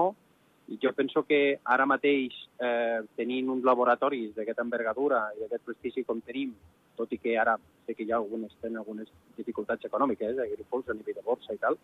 I 0.68 0.80
jo 0.82 0.94
penso 0.98 1.22
que 1.24 1.60
ara 1.64 1.86
mateix, 1.86 2.34
eh, 2.58 3.02
tenint 3.16 3.50
uns 3.54 3.64
laboratoris 3.64 4.34
d'aquesta 4.34 4.64
envergadura 4.66 5.28
i 5.36 5.44
d'aquest 5.44 5.66
prestigi 5.66 6.04
com 6.04 6.22
tenim, 6.22 6.56
tot 6.98 7.12
i 7.14 7.20
que 7.20 7.38
ara 7.38 7.58
sé 7.86 7.94
que 7.94 8.04
hi 8.04 8.12
ha 8.12 8.18
algunes, 8.18 8.56
tenen 8.62 8.80
algunes 8.82 9.12
dificultats 9.38 9.86
econòmiques, 9.86 10.38
eh, 10.38 10.48
agrícoles 10.48 10.90
a 10.90 10.94
nivell 10.94 11.20
de 11.20 11.22
borsa 11.22 11.54
i 11.54 11.58
tal, 11.58 11.74
uh 11.76 11.78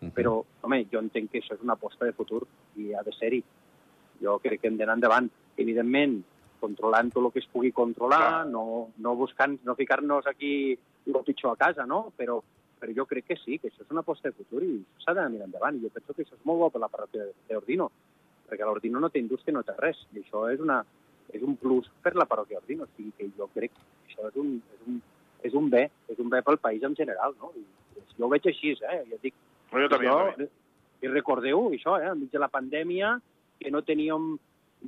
-huh. 0.00 0.12
però, 0.12 0.42
home, 0.62 0.86
jo 0.90 0.98
entenc 0.98 1.30
que 1.30 1.38
això 1.38 1.54
és 1.54 1.62
una 1.62 1.74
aposta 1.74 2.04
de 2.06 2.12
futur 2.12 2.44
i 2.76 2.92
ha 2.92 3.02
de 3.02 3.12
ser-hi. 3.12 3.44
Jo 4.20 4.38
crec 4.40 4.60
que 4.60 4.68
hem 4.68 4.78
d'anar 4.78 4.94
endavant. 4.94 5.30
Evidentment, 5.56 6.24
controlant 6.58 7.12
tot 7.12 7.24
el 7.24 7.32
que 7.32 7.38
es 7.38 7.46
pugui 7.46 7.70
controlar, 7.72 8.46
no, 8.46 8.88
no 8.96 9.14
buscant, 9.14 9.60
no 9.64 9.76
ficar-nos 9.76 10.26
aquí 10.26 10.76
el 11.06 11.24
pitjor 11.24 11.52
a 11.52 11.60
casa, 11.66 11.86
no? 11.86 12.12
Però 12.16 12.40
però 12.84 12.92
jo 12.92 13.06
crec 13.06 13.24
que 13.24 13.36
sí, 13.40 13.58
que 13.58 13.70
això 13.70 13.80
és 13.80 13.92
una 13.94 14.02
aposta 14.04 14.28
de 14.28 14.36
futur 14.36 14.60
i 14.60 14.74
s'ha 15.00 15.14
d'anar 15.14 15.30
mirant 15.32 15.48
endavant. 15.48 15.78
I 15.78 15.86
jo 15.86 15.90
penso 15.94 16.12
que 16.12 16.24
això 16.24 16.36
és 16.36 16.44
molt 16.44 16.60
bo 16.60 16.68
per 16.74 16.82
la 16.82 16.90
parròquia 16.92 17.30
d'Ordino, 17.48 17.88
perquè 18.48 18.66
l'Ordino 18.66 19.00
no 19.00 19.08
té 19.08 19.22
indústria, 19.22 19.54
no 19.56 19.62
té 19.64 19.72
res, 19.78 20.02
i 20.12 20.20
això 20.20 20.42
és, 20.52 20.60
una, 20.60 20.82
és 21.32 21.42
un 21.42 21.56
plus 21.60 21.88
per 22.04 22.12
la 22.14 22.28
parròquia 22.28 22.60
d'Ordino. 22.60 22.84
O 22.84 22.92
sigui 22.92 23.14
que 23.16 23.30
jo 23.38 23.48
crec 23.54 23.72
que 23.72 24.10
això 24.10 24.28
és 24.28 24.36
un, 24.42 24.58
és 24.76 24.84
un, 24.90 25.00
és 25.48 25.56
un 25.60 25.70
bé, 25.72 25.86
és 26.12 26.20
un 26.20 26.28
bé 26.34 26.42
pel 26.44 26.60
país 26.60 26.84
en 26.84 26.96
general, 26.98 27.36
no? 27.40 27.54
I, 27.56 27.64
jo 28.18 28.26
ho 28.26 28.32
veig 28.34 28.50
així, 28.50 28.74
eh? 28.76 29.00
Ja 29.08 29.20
dic, 29.22 29.38
jo 29.72 29.88
també, 29.88 30.10
jo, 30.10 30.18
també. 30.34 30.50
I 31.00 31.14
recordeu 31.14 31.70
això, 31.70 31.96
eh? 32.02 32.12
Enmig 32.12 32.36
de 32.36 32.42
la 32.42 32.52
pandèmia, 32.52 33.16
que 33.60 33.72
no 33.72 33.80
teníem 33.86 34.34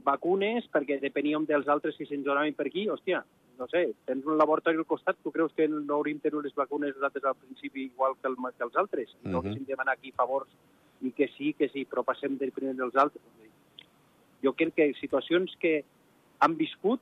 vacunes 0.05 0.66
perquè 0.68 0.98
depeníem 1.00 1.46
dels 1.48 1.68
altres 1.72 1.96
que 1.96 2.05
se'ns 2.05 2.26
donaven 2.26 2.52
per 2.52 2.68
aquí, 2.68 2.85
hòstia, 2.92 3.22
no 3.58 3.66
sé, 3.68 3.82
tens 4.04 4.24
un 4.26 4.38
laboratori 4.38 4.78
al 4.78 4.86
costat, 4.86 5.18
tu 5.22 5.32
creus 5.32 5.52
que 5.56 5.68
no 5.68 5.98
hauríem 5.98 6.20
tenir 6.20 6.42
les 6.44 6.54
vacunes 6.54 6.94
nosaltres 6.94 7.24
al 7.24 7.36
principi 7.36 7.86
igual 7.86 8.16
que, 8.20 8.28
el, 8.28 8.36
que 8.56 8.64
els 8.64 8.76
altres? 8.76 9.10
I 9.22 9.28
no 9.28 9.38
uh 9.38 9.42
-huh. 9.42 9.46
haguéssim 9.46 9.66
demanar 9.66 9.94
aquí 9.94 10.12
favors 10.12 10.48
i 11.02 11.12
que 11.12 11.28
sí, 11.36 11.52
que 11.52 11.68
sí, 11.68 11.86
però 11.86 12.04
passem 12.04 12.38
del 12.38 12.52
primer 12.52 12.74
dels 12.76 12.96
altres. 12.96 13.22
Jo 14.42 14.52
crec 14.52 14.74
que 14.74 14.94
situacions 15.00 15.56
que 15.60 15.84
han 16.38 16.56
viscut 16.56 17.00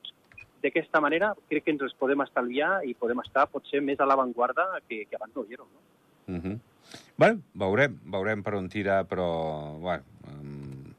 d'aquesta 0.63 1.01
manera 1.01 1.35
crec 1.49 1.65
que 1.65 1.71
ens 1.71 1.83
les 1.83 1.95
podem 1.95 2.21
estalviar 2.21 2.85
i 2.89 2.95
podem 2.95 3.21
estar 3.21 3.49
potser 3.53 3.83
més 3.83 4.01
a 4.01 4.07
l'avantguarda 4.07 4.81
que, 4.89 5.05
que 5.05 5.17
abans 5.17 5.35
no 5.37 5.45
hi 5.45 5.55
érem. 5.55 5.67
No? 5.75 5.81
Uh 6.37 6.41
-huh. 6.43 6.59
Bé, 7.17 7.29
veurem, 7.55 7.99
veurem 8.11 8.43
per 8.43 8.55
on 8.55 8.69
tira, 8.69 9.05
però, 9.07 9.29
bueno, 9.79 10.03
um, 10.33 10.95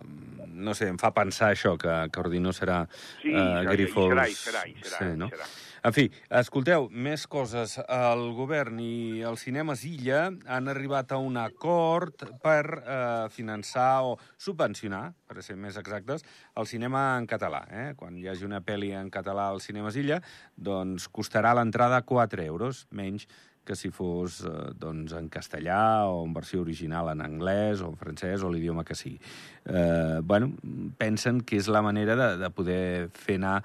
um, 0.00 0.25
no 0.56 0.74
sé, 0.74 0.88
em 0.92 0.98
fa 1.00 1.12
pensar 1.16 1.52
això, 1.54 1.76
que, 1.80 1.94
que 2.12 2.22
Ordino 2.24 2.52
serà 2.56 2.82
sí, 3.20 3.32
uh, 3.32 3.62
Grifols... 3.70 4.16
serà, 4.16 4.26
serà, 4.32 4.66
serà, 4.82 4.98
sí, 4.98 5.14
no? 5.20 5.30
serà. 5.32 5.48
En 5.86 5.92
fi, 5.94 6.08
escolteu, 6.34 6.88
més 6.90 7.28
coses. 7.30 7.76
El 7.78 8.24
govern 8.34 8.80
i 8.82 9.22
els 9.28 9.44
cinemes 9.46 9.84
Illa 9.86 10.24
han 10.50 10.70
arribat 10.72 11.12
a 11.14 11.20
un 11.22 11.36
acord 11.38 12.24
per 12.42 12.62
eh, 12.80 13.28
finançar 13.30 14.02
o 14.08 14.16
subvencionar, 14.34 15.04
per 15.30 15.44
ser 15.46 15.54
més 15.54 15.78
exactes, 15.78 16.26
el 16.58 16.66
cinema 16.66 17.04
en 17.20 17.28
català. 17.30 17.62
Eh? 17.70 17.86
Quan 18.00 18.18
hi 18.18 18.26
hagi 18.26 18.48
una 18.48 18.64
pel·li 18.66 18.90
en 18.98 19.12
català 19.14 19.46
als 19.52 19.70
cinemes 19.70 20.00
Illa, 20.02 20.18
doncs 20.56 21.06
costarà 21.06 21.54
l'entrada 21.54 22.02
4 22.02 22.48
euros, 22.50 22.88
menys 22.90 23.28
que 23.66 23.76
si 23.76 23.90
fos 23.92 24.40
eh, 24.46 24.52
doncs, 24.78 25.16
en 25.18 25.28
castellà 25.32 26.06
o 26.08 26.22
en 26.24 26.34
versió 26.36 26.62
original 26.62 27.10
en 27.12 27.24
anglès 27.24 27.82
o 27.82 27.90
en 27.92 27.98
francès 28.00 28.44
o 28.46 28.52
l'idioma 28.52 28.86
que 28.86 28.96
sigui. 28.98 29.18
Eh, 29.66 30.20
bueno, 30.22 30.52
pensen 30.96 31.42
que 31.42 31.58
és 31.60 31.68
la 31.68 31.82
manera 31.82 32.16
de, 32.16 32.30
de 32.40 32.52
poder 32.54 33.10
fer 33.12 33.40
anar 33.42 33.58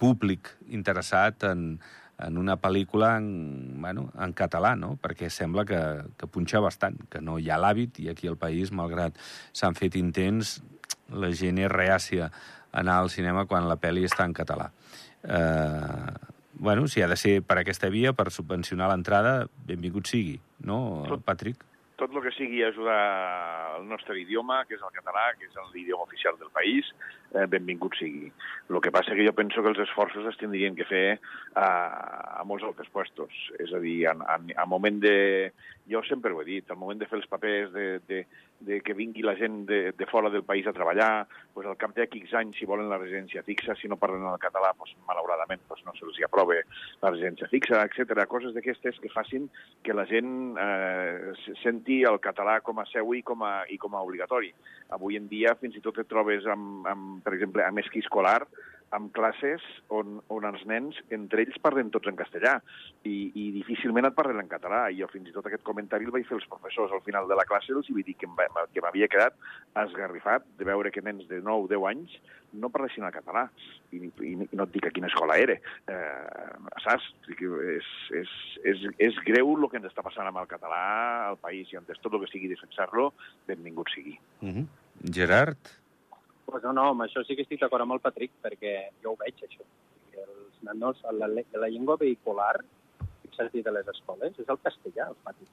públic 0.00 0.52
interessat 0.72 1.44
en, 1.48 1.80
en 2.20 2.38
una 2.38 2.56
pel·lícula 2.60 3.16
en, 3.18 3.80
bueno, 3.80 4.10
en 4.20 4.32
català, 4.36 4.74
no? 4.76 4.94
perquè 5.00 5.30
sembla 5.32 5.64
que, 5.68 5.80
que 6.20 6.28
punxa 6.28 6.60
bastant, 6.60 6.98
que 7.10 7.22
no 7.24 7.38
hi 7.38 7.50
ha 7.50 7.58
l'hàbit, 7.60 8.02
i 8.04 8.10
aquí 8.12 8.28
al 8.28 8.38
país, 8.40 8.72
malgrat 8.72 9.16
s'han 9.52 9.76
fet 9.78 9.96
intents, 10.00 10.58
la 11.10 11.32
gent 11.34 11.58
és 11.58 11.70
reàcia 11.72 12.30
anar 12.72 13.00
al 13.00 13.10
cinema 13.10 13.46
quan 13.50 13.68
la 13.68 13.78
pel·li 13.80 14.04
està 14.06 14.26
en 14.28 14.36
català. 14.36 14.70
Eh, 15.24 16.29
bueno, 16.60 16.86
si 16.86 17.00
ha 17.00 17.08
de 17.08 17.16
ser 17.16 17.40
per 17.42 17.56
aquesta 17.58 17.88
via, 17.88 18.12
per 18.12 18.28
subvencionar 18.30 18.90
l'entrada, 18.92 19.46
benvingut 19.66 20.10
sigui, 20.12 20.36
no, 20.68 21.06
tot, 21.08 21.22
Patrick? 21.24 21.64
Tot 21.96 22.12
el 22.12 22.20
que 22.24 22.32
sigui 22.36 22.60
ajudar 22.64 23.78
el 23.78 23.86
nostre 23.88 24.18
idioma, 24.20 24.58
que 24.68 24.76
és 24.76 24.84
el 24.84 24.92
català, 24.92 25.30
que 25.40 25.48
és 25.48 25.56
l'idioma 25.72 26.04
oficial 26.04 26.36
del 26.36 26.52
país, 26.52 26.92
eh, 27.32 27.46
benvingut 27.48 27.96
sigui. 27.96 28.28
El 28.68 28.80
que 28.84 28.92
passa 28.92 29.16
que 29.16 29.24
jo 29.24 29.32
penso 29.36 29.64
que 29.64 29.72
els 29.72 29.80
esforços 29.86 30.28
es 30.28 30.36
tindrien 30.40 30.76
que 30.76 30.84
fer 30.84 31.18
a, 31.56 31.66
a 32.40 32.44
molts 32.44 32.68
altres 32.68 32.92
puestos. 32.92 33.32
És 33.56 33.72
a 33.72 33.80
dir, 33.80 34.04
a, 34.12 34.14
a, 34.20 34.38
a 34.60 34.68
moment 34.68 35.00
de... 35.00 35.16
Jo 35.90 36.04
sempre 36.06 36.30
ho 36.30 36.44
he 36.44 36.46
dit, 36.46 36.68
al 36.70 36.78
moment 36.78 37.00
de 37.00 37.08
fer 37.08 37.18
els 37.18 37.26
papers, 37.26 37.72
de, 37.72 37.86
de, 38.06 38.20
de 38.60 38.80
que 38.84 38.94
vingui 38.94 39.24
la 39.24 39.34
gent 39.36 39.64
de, 39.66 39.92
de 39.96 40.06
fora 40.06 40.30
del 40.30 40.44
país 40.44 40.66
a 40.66 40.74
treballar, 40.76 41.26
pues 41.54 41.66
al 41.66 41.78
cap 41.80 41.94
de 41.96 42.04
X 42.04 42.34
anys, 42.38 42.58
si 42.60 42.68
volen 42.68 42.90
la 42.92 42.98
residència 43.00 43.42
fixa, 43.42 43.74
si 43.74 43.88
no 43.88 43.98
parlen 44.00 44.26
el 44.28 44.38
català, 44.42 44.72
pues, 44.76 44.92
malauradament 45.08 45.64
pues, 45.68 45.82
no 45.86 45.94
se'ls 45.96 46.20
aprova 46.26 46.58
la 47.00 47.10
residència 47.10 47.48
fixa, 47.48 47.82
etc. 47.88 48.26
Coses 48.28 48.54
d'aquestes 48.54 49.00
que 49.00 49.12
facin 49.12 49.48
que 49.82 49.96
la 49.96 50.06
gent 50.06 50.58
eh, 50.60 51.32
senti 51.62 52.02
el 52.08 52.20
català 52.20 52.60
com 52.60 52.78
a 52.80 52.88
seu 52.92 53.14
i 53.16 53.24
com 53.26 53.42
a, 53.46 53.64
i 53.72 53.80
com 53.80 53.96
a 53.96 54.04
obligatori. 54.04 54.52
Avui 54.96 55.16
en 55.16 55.28
dia 55.30 55.56
fins 55.60 55.78
i 55.78 55.84
tot 55.84 55.98
et 56.02 56.10
trobes 56.10 56.46
amb, 56.50 56.86
amb 56.90 57.24
per 57.24 57.34
exemple, 57.38 57.64
amb 57.64 57.80
esquí 57.82 58.04
escolar, 58.04 58.42
amb 58.96 59.12
classes 59.14 59.62
on, 59.94 60.18
on 60.34 60.46
els 60.48 60.62
nens, 60.66 60.98
entre 61.14 61.44
ells, 61.44 61.58
parlen 61.62 61.92
tots 61.94 62.10
en 62.10 62.18
castellà 62.18 62.56
i, 63.06 63.30
i 63.38 63.46
difícilment 63.54 64.08
et 64.08 64.16
parlen 64.16 64.42
en 64.42 64.50
català. 64.50 64.82
I 64.90 64.98
jo 65.00 65.08
fins 65.12 65.30
i 65.30 65.34
tot 65.34 65.46
aquest 65.46 65.64
comentari 65.66 66.08
el 66.08 66.14
vaig 66.14 66.26
fer 66.28 66.38
als 66.40 66.48
professors 66.50 66.94
al 66.96 67.04
final 67.06 67.30
de 67.30 67.38
la 67.38 67.46
classe, 67.48 67.72
els 67.76 67.90
vaig 67.94 68.08
dir 68.08 68.16
que, 68.18 68.28
que 68.74 68.84
m'havia 68.84 69.10
quedat 69.12 69.38
esgarrifat 69.84 70.46
de 70.58 70.66
veure 70.66 70.90
que 70.94 71.04
nens 71.06 71.28
de 71.30 71.38
9-10 71.42 71.88
anys 71.92 72.18
no 72.58 72.72
parlessin 72.74 73.06
el 73.06 73.14
català. 73.14 73.46
I, 73.94 74.02
i, 74.06 74.32
i 74.34 74.58
no 74.58 74.66
et 74.66 74.74
dic 74.74 74.86
a 74.86 74.94
quina 74.94 75.10
escola 75.10 75.38
era. 75.38 75.54
Eh, 75.90 76.70
saps? 76.82 77.06
És, 77.30 77.90
és, 78.22 78.36
és, 78.72 78.86
és 79.10 79.20
greu 79.26 79.54
el 79.54 79.68
que 79.70 79.78
ens 79.78 79.90
està 79.90 80.02
passant 80.06 80.26
amb 80.26 80.42
el 80.42 80.50
català 80.50 80.82
al 81.30 81.38
país 81.42 81.70
i 81.70 81.78
antes 81.78 82.02
tot 82.02 82.14
el 82.14 82.24
que 82.24 82.32
sigui 82.32 82.50
defensar-lo, 82.50 83.12
benvingut 83.46 83.94
sigui. 83.94 84.18
Mm 84.42 84.54
-hmm. 84.54 84.66
Gerard? 85.14 85.79
Pues 86.50 86.64
no, 86.66 86.74
no, 86.76 86.90
amb 86.94 87.06
això 87.06 87.22
sí 87.26 87.36
que 87.38 87.46
estic 87.46 87.62
d'acord 87.62 87.86
amb 87.86 87.96
el 87.96 88.02
Patrick, 88.02 88.34
perquè 88.42 88.74
jo 89.04 89.14
ho 89.14 89.18
veig, 89.20 89.38
això. 89.46 89.64
Els 90.18 90.60
nanos, 90.66 91.00
la, 91.16 91.28
la 91.30 91.68
llengua 91.70 91.96
vehicular, 92.00 92.56
fixa't 93.22 93.52
de 93.54 93.74
les 93.74 93.90
escoles, 93.94 94.38
és 94.38 94.48
el 94.48 94.60
castellà, 94.64 95.10
els 95.12 95.20
patis. 95.26 95.50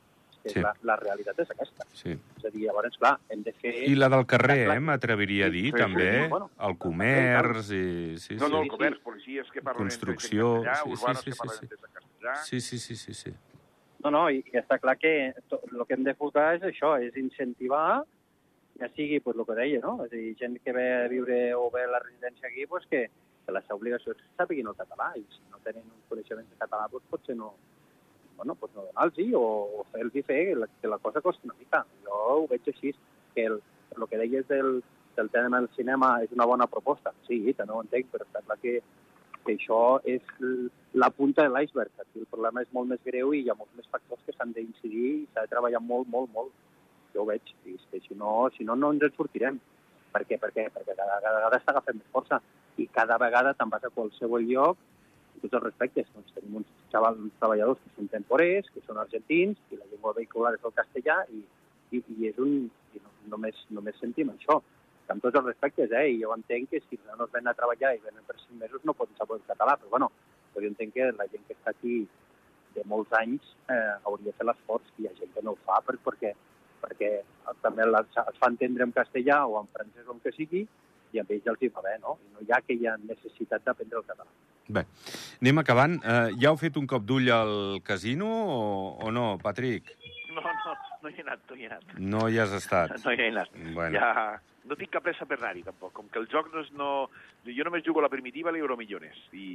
És 0.47 0.53
sí. 0.53 0.61
la, 0.63 0.71
la 0.87 0.95
realitat 0.99 1.39
és 1.43 1.49
aquesta. 1.51 1.85
Sí. 1.97 2.13
És 2.37 2.45
a 2.47 2.51
dir, 2.53 2.67
llavors, 2.67 2.95
clar, 3.01 3.15
hem 3.33 3.41
de 3.43 3.51
fer... 3.57 3.73
I 3.89 3.97
la 3.97 4.07
del 4.13 4.23
carrer, 4.29 4.59
eh, 4.71 4.77
m'atreviria 4.79 5.49
a 5.49 5.53
dir, 5.53 5.65
sí, 5.73 5.79
també. 5.81 6.07
Sí, 6.13 6.29
bueno, 6.31 6.49
el 6.69 6.77
comerç 6.79 7.71
i... 7.75 7.83
Sí, 8.23 8.37
no, 8.39 8.49
no, 8.53 8.63
el 8.63 8.71
comerç, 8.71 9.01
policies 9.03 9.51
que 9.51 9.63
parlen 9.65 9.89
Construcció, 9.89 10.53
en 10.61 10.69
castellà, 10.69 10.77
sí, 10.83 10.95
sí, 10.95 11.23
sí, 11.23 11.31
que 11.31 11.39
parlen 11.41 11.59
sí. 11.59 11.69
castellà... 11.99 12.37
Sí, 12.45 12.61
sí, 12.61 12.79
sí, 12.79 12.95
sí, 12.95 13.17
sí. 13.25 13.35
No, 14.05 14.13
no, 14.13 14.27
i, 14.31 14.43
i 14.53 14.59
està 14.59 14.77
clar 14.79 14.95
que 15.01 15.13
tot, 15.51 15.65
el 15.73 15.83
que 15.89 15.97
hem 15.97 16.05
de 16.05 16.13
fotar 16.15 16.51
és 16.59 16.67
això, 16.69 16.95
és 17.01 17.17
incentivar 17.19 18.03
ja 18.79 18.89
sigui 18.95 19.19
pues, 19.19 19.37
el 19.37 19.45
que 19.45 19.57
deia, 19.57 19.79
no? 19.83 19.95
És 20.05 20.11
a 20.11 20.15
dir, 20.15 20.35
gent 20.39 20.59
que 20.63 20.73
ve 20.73 20.85
a 20.93 21.07
viure 21.11 21.39
o 21.55 21.69
ve 21.73 21.83
a 21.83 21.93
la 21.95 22.03
residència 22.03 22.49
aquí, 22.49 22.65
pues, 22.65 22.85
que, 22.91 23.07
que 23.47 23.55
és 23.55 24.03
que 24.03 24.15
sàpiguin 24.37 24.67
el 24.67 24.75
català, 24.75 25.13
i 25.15 25.23
si 25.31 25.41
no 25.51 25.59
tenen 25.63 25.83
un 25.83 26.03
coneixement 26.09 26.47
de 26.49 26.59
català, 26.59 26.87
pues, 26.91 27.03
potser 27.09 27.35
no, 27.35 27.53
bueno, 28.37 28.55
pues 28.55 28.71
no 28.75 28.83
donar-los 28.83 29.33
o, 29.33 29.81
o 29.81 29.85
fer-los 29.91 30.25
fer 30.25 30.45
que 30.47 30.55
la, 30.55 30.67
que 30.81 30.87
la 30.87 30.99
cosa 30.99 31.21
costi 31.21 31.47
una 31.47 31.55
mica. 31.57 31.85
Jo 32.05 32.13
ho 32.13 32.47
veig 32.47 32.61
així, 32.67 32.93
que 33.33 33.45
el, 33.45 33.59
el 33.95 34.07
que 34.07 34.17
deies 34.17 34.47
del, 34.47 34.83
del 35.15 35.29
tema 35.29 35.59
del 35.59 35.69
cinema 35.75 36.21
és 36.23 36.31
una 36.31 36.45
bona 36.45 36.67
proposta. 36.67 37.13
Sí, 37.27 37.41
també 37.57 37.73
ho 37.73 37.81
entenc, 37.81 38.11
però 38.13 38.27
està 38.27 38.43
clar 38.45 38.59
que, 38.61 38.77
que 39.43 39.57
això 39.57 39.81
és 40.05 40.21
la 40.93 41.09
punta 41.09 41.47
de 41.47 41.53
l'iceberg. 41.53 42.05
El 42.15 42.29
problema 42.29 42.61
és 42.61 42.71
molt 42.77 42.93
més 42.93 43.01
greu 43.03 43.33
i 43.33 43.41
hi 43.41 43.49
ha 43.49 43.57
molts 43.57 43.73
més 43.75 43.89
factors 43.91 44.21
que 44.25 44.37
s'han 44.37 44.53
d'incidir 44.53 45.09
i 45.15 45.27
s'ha 45.33 45.47
de 45.47 45.53
treballar 45.55 45.81
molt, 45.81 46.07
molt, 46.13 46.31
molt 46.37 46.53
jo 47.17 47.25
ho 47.25 47.31
veig, 47.31 47.53
és 47.73 47.83
que 47.91 48.01
si 48.05 48.15
no, 48.21 48.47
si 48.55 48.67
no, 48.67 48.77
no 48.77 48.93
ens 48.93 49.07
en 49.09 49.17
sortirem. 49.17 49.57
Per 50.13 50.23
què? 50.29 50.37
Per 50.41 50.51
què? 50.53 50.67
Perquè 50.73 50.93
cada, 50.93 51.17
cada 51.23 51.41
vegada 51.41 51.61
agafant 51.73 51.97
més 51.97 52.13
força 52.13 52.39
i 52.77 52.85
cada 52.93 53.17
vegada 53.21 53.55
te'n 53.57 53.73
vas 53.73 53.83
a 53.83 53.93
qualsevol 53.93 54.45
lloc 54.45 54.77
i 55.35 55.41
tots 55.43 55.57
els 55.59 55.65
respectes. 55.65 56.07
Doncs 56.13 56.33
tenim 56.37 56.61
uns, 56.61 56.71
xavals, 56.93 57.19
uns 57.25 57.35
treballadors 57.41 57.81
que 57.83 57.93
són 57.95 58.09
temporers, 58.13 58.69
que 58.73 58.83
són 58.85 59.01
argentins, 59.01 59.59
i 59.71 59.79
la 59.79 59.89
llengua 59.91 60.15
vehicular 60.17 60.53
és 60.55 60.65
el 60.69 60.75
castellà, 60.77 61.19
i, 61.33 61.43
i, 61.97 62.03
i 62.17 62.31
és 62.31 62.41
un... 62.43 62.57
I 62.95 63.03
no, 63.03 63.13
només, 63.33 63.59
només 63.75 63.97
sentim 64.01 64.31
això. 64.33 64.61
Amb 65.11 65.23
tots 65.23 65.39
els 65.39 65.45
respectes, 65.47 65.91
eh? 65.95 66.05
I 66.13 66.21
jo 66.21 66.33
entenc 66.35 66.71
que 66.71 66.81
si 66.85 66.99
no 67.05 67.25
es 67.25 67.33
venen 67.33 67.51
a 67.51 67.57
treballar 67.57 67.93
i 67.95 68.01
venen 68.03 68.25
per 68.27 68.35
cinc 68.41 68.57
mesos 68.61 68.83
no 68.87 68.95
poden 68.97 69.15
saber 69.19 69.37
el 69.39 69.45
català, 69.47 69.77
però 69.79 69.93
bueno, 69.95 70.09
però 70.53 70.65
jo 70.65 70.71
entenc 70.73 70.95
que 70.95 71.11
la 71.15 71.27
gent 71.31 71.45
que 71.47 71.55
està 71.55 71.71
aquí 71.71 72.01
de 72.75 72.83
molts 72.91 73.13
anys 73.19 73.45
eh, 73.73 73.95
hauria 74.03 74.29
de 74.29 74.35
fer 74.37 74.47
l'esforç, 74.47 74.89
i 74.97 75.05
hi 75.05 75.09
ha 75.09 75.15
gent 75.19 75.31
que 75.33 75.43
no 75.45 75.55
ho 75.55 75.59
fa 75.67 75.79
per, 75.85 75.95
perquè 76.03 76.33
perquè 76.81 77.11
també 77.63 77.85
es 77.87 78.41
fa 78.41 78.49
entendre 78.51 78.85
en 78.87 78.93
castellà 78.95 79.45
o 79.47 79.61
en 79.61 79.71
francès 79.73 80.07
o 80.07 80.15
en 80.15 80.21
que 80.23 80.33
sigui, 80.35 80.65
i 81.13 81.21
amb 81.21 81.31
ells 81.31 81.47
els 81.53 81.63
hi 81.63 81.71
va 81.73 81.83
bé, 81.85 81.95
no? 82.03 82.17
I 82.25 82.33
no 82.35 82.43
hi 82.43 82.51
ha 82.51 82.59
aquella 82.59 82.97
necessitat 83.03 83.63
d'aprendre 83.65 84.01
el 84.01 84.07
català. 84.09 84.29
Bé, 84.67 84.83
anem 85.41 85.61
acabant. 85.63 85.95
Uh, 86.03 86.33
ja 86.41 86.51
heu 86.51 86.59
fet 86.59 86.77
un 86.79 86.87
cop 86.91 87.05
d'ull 87.07 87.29
al 87.31 87.55
casino 87.87 88.27
o, 88.27 88.59
o 89.07 89.13
no, 89.15 89.29
Patrick? 89.43 89.93
No, 90.35 90.43
no, 90.43 90.75
no 91.03 91.09
hi 91.09 91.15
he 91.15 91.23
anat, 91.23 91.45
no 91.49 91.55
hi 91.55 91.63
he 91.63 91.69
anat. 91.71 91.95
No 91.97 92.25
hi 92.27 92.41
has 92.43 92.55
estat? 92.57 92.97
No 93.05 93.13
hi 93.13 93.21
he 93.21 93.29
anat. 93.31 93.55
Bueno. 93.71 93.95
Ja, 93.95 94.11
no 94.67 94.77
tinc 94.79 94.91
cap 94.93 95.05
pressa 95.05 95.25
per 95.29 95.37
anar-hi, 95.39 95.63
tampoc. 95.65 95.93
Com 95.95 96.11
que 96.11 96.19
el 96.21 96.27
joc 96.31 96.51
no 96.53 96.63
és... 96.65 96.71
No... 96.77 96.91
Jo 97.47 97.63
només 97.63 97.85
jugo 97.85 98.01
a 98.01 98.07
la 98.07 98.11
primitiva 98.11 98.51
i 98.51 98.57
l'Euromillones. 98.57 99.19
I... 99.33 99.47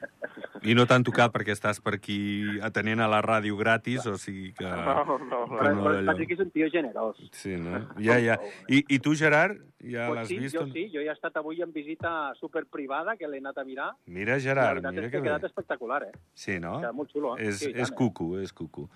I 0.70 0.74
no 0.76 0.84
t'han 0.88 1.04
tocat 1.06 1.32
perquè 1.32 1.54
estàs 1.54 1.80
per 1.80 1.94
aquí 1.96 2.18
atenent 2.66 3.00
a 3.00 3.08
la 3.10 3.22
ràdio 3.24 3.56
gratis, 3.56 4.04
o 4.10 4.16
sigui 4.20 4.50
que... 4.58 4.66
No, 4.68 5.04
no, 5.06 5.16
no. 5.24 5.40
Però, 5.54 5.72
no 5.76 5.86
però 5.86 6.02
Patrick 6.10 6.34
és 6.36 6.42
un 6.44 6.50
tio 6.52 6.68
generós. 6.72 7.20
Sí, 7.36 7.54
no? 7.60 7.84
Ja, 8.02 8.18
ja. 8.20 8.36
I, 8.68 8.82
i 8.84 8.98
tu, 9.02 9.14
Gerard, 9.16 9.62
ja 9.80 10.10
pues 10.10 10.18
l'has 10.18 10.28
sí, 10.28 10.38
vist? 10.42 10.58
Jo 10.58 10.66
sí, 10.68 10.84
jo 10.92 11.00
ja 11.04 11.14
he 11.14 11.16
estat 11.16 11.38
avui 11.40 11.62
en 11.64 11.72
visita 11.72 12.12
superprivada, 12.40 13.16
que 13.16 13.28
l'he 13.30 13.40
anat 13.40 13.62
a 13.62 13.64
mirar. 13.64 13.90
Mira, 14.06 14.38
Gerard, 14.42 14.84
mira 14.84 15.06
és 15.06 15.08
que 15.08 15.10
que 15.10 15.22
ha 15.22 15.24
bé. 15.24 15.28
quedat 15.30 15.48
espectacular, 15.48 16.02
eh? 16.10 16.12
Sí, 16.34 16.58
no? 16.60 16.78
Queda 16.82 16.92
molt 16.96 17.12
xulo, 17.14 17.36
eh? 17.38 17.48
És, 17.48 17.60
Sí, 17.60 17.72
és 17.72 17.88
tant, 17.88 17.96
cucu, 17.98 18.34
és 18.40 18.52
cucu. 18.52 18.88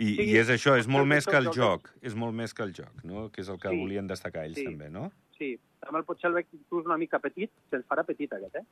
I, 0.00 0.14
Sí, 0.16 0.24
I 0.32 0.36
és 0.40 0.48
això, 0.52 0.78
és 0.80 0.86
molt 0.88 1.08
més 1.08 1.26
que 1.28 1.36
el 1.36 1.50
joc 1.52 1.90
És 2.00 2.14
molt 2.16 2.32
més 2.32 2.54
que 2.56 2.62
el 2.64 2.70
joc, 2.72 3.02
no? 3.04 3.26
Que 3.34 3.42
és 3.42 3.50
el 3.52 3.58
que 3.60 3.68
Sí, 3.68 3.80
volien 3.82 4.06
destacar 4.08 4.46
ells 4.48 4.56
sí. 4.56 4.64
també, 4.64 4.88
no? 4.88 4.99
Sí, 5.38 5.54
també 5.80 6.00
el 6.02 6.06
potser 6.08 6.28
el 6.30 6.36
veig 6.38 6.48
inclús 6.56 6.88
una 6.88 6.98
mica 7.00 7.18
petit, 7.22 7.50
se'ls 7.70 7.86
farà 7.88 8.04
petit 8.04 8.32
aquest, 8.36 8.60
eh? 8.60 8.64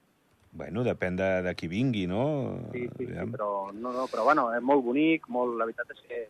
Bueno, 0.59 0.83
depèn 0.85 1.17
de, 1.17 1.29
de 1.45 1.55
qui 1.55 1.69
vingui, 1.69 2.07
no? 2.11 2.25
Sí, 2.73 2.87
sí, 2.97 3.07
sí, 3.07 3.25
però, 3.33 3.49
no, 3.73 3.93
no, 3.93 4.07
però 4.11 4.25
bueno, 4.25 4.49
és 4.57 4.63
molt 4.65 4.83
bonic, 4.85 5.29
molt, 5.33 5.57
la 5.61 5.67
veritat 5.69 5.93
és 5.95 6.01
que 6.09 6.21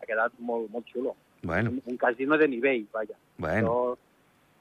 ha 0.00 0.06
quedat 0.08 0.34
molt, 0.38 0.70
molt 0.72 0.86
xulo. 0.92 1.14
Bueno, 1.44 1.70
Un, 1.74 1.82
un 1.92 1.96
casino 2.00 2.38
de 2.40 2.48
nivell, 2.48 2.86
vaja. 2.94 3.16
bueno. 3.36 3.72
Això, 3.74 3.96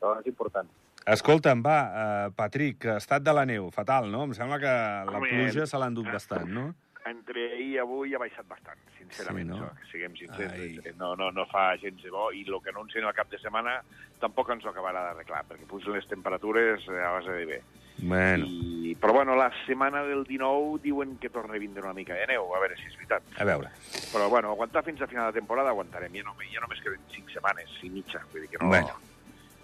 això 0.01 0.15
és 0.19 0.31
important. 0.33 0.69
Escolta'm, 1.13 1.61
va, 1.63 1.77
uh, 1.83 2.31
Patrick, 2.35 2.85
estat 2.97 3.23
de 3.23 3.33
la 3.35 3.45
neu, 3.45 3.69
fatal, 3.75 4.09
no? 4.11 4.23
Em 4.27 4.33
sembla 4.35 4.59
que 4.59 4.73
la 5.09 5.17
Home, 5.19 5.29
pluja 5.29 5.65
se 5.67 5.77
l'ha 5.79 5.89
endut 5.91 6.07
bastant, 6.11 6.49
no? 6.49 6.69
Entre 7.05 7.49
ahir 7.53 7.69
i 7.73 7.79
avui 7.83 8.13
ha 8.15 8.19
baixat 8.21 8.47
bastant, 8.47 8.79
sincerament, 9.13 9.47
Sí, 9.47 9.53
no? 9.53 9.59
això, 9.61 9.75
que 9.79 9.91
siguem 9.91 10.11
Ai. 10.17 10.17
sincers. 10.17 10.97
No, 10.97 11.13
no, 11.15 11.29
no 11.31 11.45
fa 11.51 11.75
gens 11.77 12.01
de 12.03 12.09
bo, 12.11 12.31
i 12.33 12.41
el 12.47 12.59
que 12.63 12.73
anuncien 12.73 13.05
al 13.05 13.13
cap 13.13 13.29
de 13.29 13.37
setmana 13.39 13.77
tampoc 14.19 14.49
ens 14.49 14.65
ho 14.65 14.69
acabarà 14.71 15.03
d'arreglar, 15.09 15.43
perquè 15.49 15.65
pugen 15.67 15.93
les 15.93 16.07
temperatures 16.07 16.87
a 16.89 17.11
base 17.19 17.31
de 17.31 17.45
bé. 17.45 17.61
Bueno, 17.97 18.45
I, 18.49 18.95
però 18.99 19.13
bueno, 19.13 19.35
la 19.35 19.51
setmana 19.67 20.01
del 20.03 20.23
19 20.25 20.79
diuen 20.81 21.17
que 21.21 21.29
torna 21.29 21.53
a 21.53 21.59
vindre 21.61 21.83
una 21.83 21.93
mica 21.93 22.15
de 22.17 22.25
neu, 22.27 22.49
a 22.55 22.59
veure 22.59 22.75
si 22.79 22.87
és 22.89 22.95
veritat. 22.97 23.21
a 23.37 23.45
veure. 23.45 23.69
Però 24.11 24.29
bueno, 24.29 24.49
aguantar 24.49 24.83
fins 24.83 25.01
a 25.01 25.07
final 25.07 25.29
de 25.31 25.39
temporada 25.39 25.69
aguantarem, 25.69 26.11
ja, 26.15 26.23
no, 26.23 26.33
ja 26.51 26.59
només 26.63 26.81
queden 26.81 26.99
5 27.13 27.29
setmanes 27.35 27.69
i 27.83 27.89
mitja, 27.93 28.23
vull 28.31 28.41
dir 28.41 28.49
que 28.49 28.57
no... 28.57 28.67
Bueno. 28.73 28.97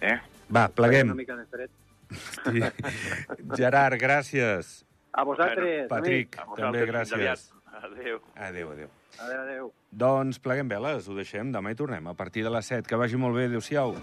Eh? 0.02 0.20
Va, 0.56 0.68
pleguem. 0.70 1.08
Una 1.10 1.16
mica 1.16 1.36
de 1.36 1.46
fred. 1.46 1.70
Sí. 2.10 2.62
Gerard, 3.58 3.98
gràcies. 4.02 4.84
A 5.12 5.24
vosaltres, 5.26 5.88
Patrick, 5.90 6.38
A 6.38 6.46
també 6.56 6.86
vosaltres, 6.86 7.10
fins 7.10 7.20
gràcies. 7.20 7.52
Adéu. 7.80 8.22
Adéu, 8.36 8.72
adéu. 8.72 8.90
Adéu, 9.20 9.42
adéu. 9.42 9.72
Doncs 9.92 10.40
pleguem 10.40 10.70
veles, 10.72 11.10
ho 11.10 11.16
deixem, 11.18 11.52
demà 11.52 11.74
hi 11.74 11.80
tornem, 11.80 12.08
a 12.08 12.16
partir 12.16 12.46
de 12.46 12.54
les 12.54 12.72
7. 12.72 12.88
Que 12.88 13.00
vagi 13.00 13.20
molt 13.20 13.36
bé, 13.36 13.50
adéu-siau. 13.50 13.98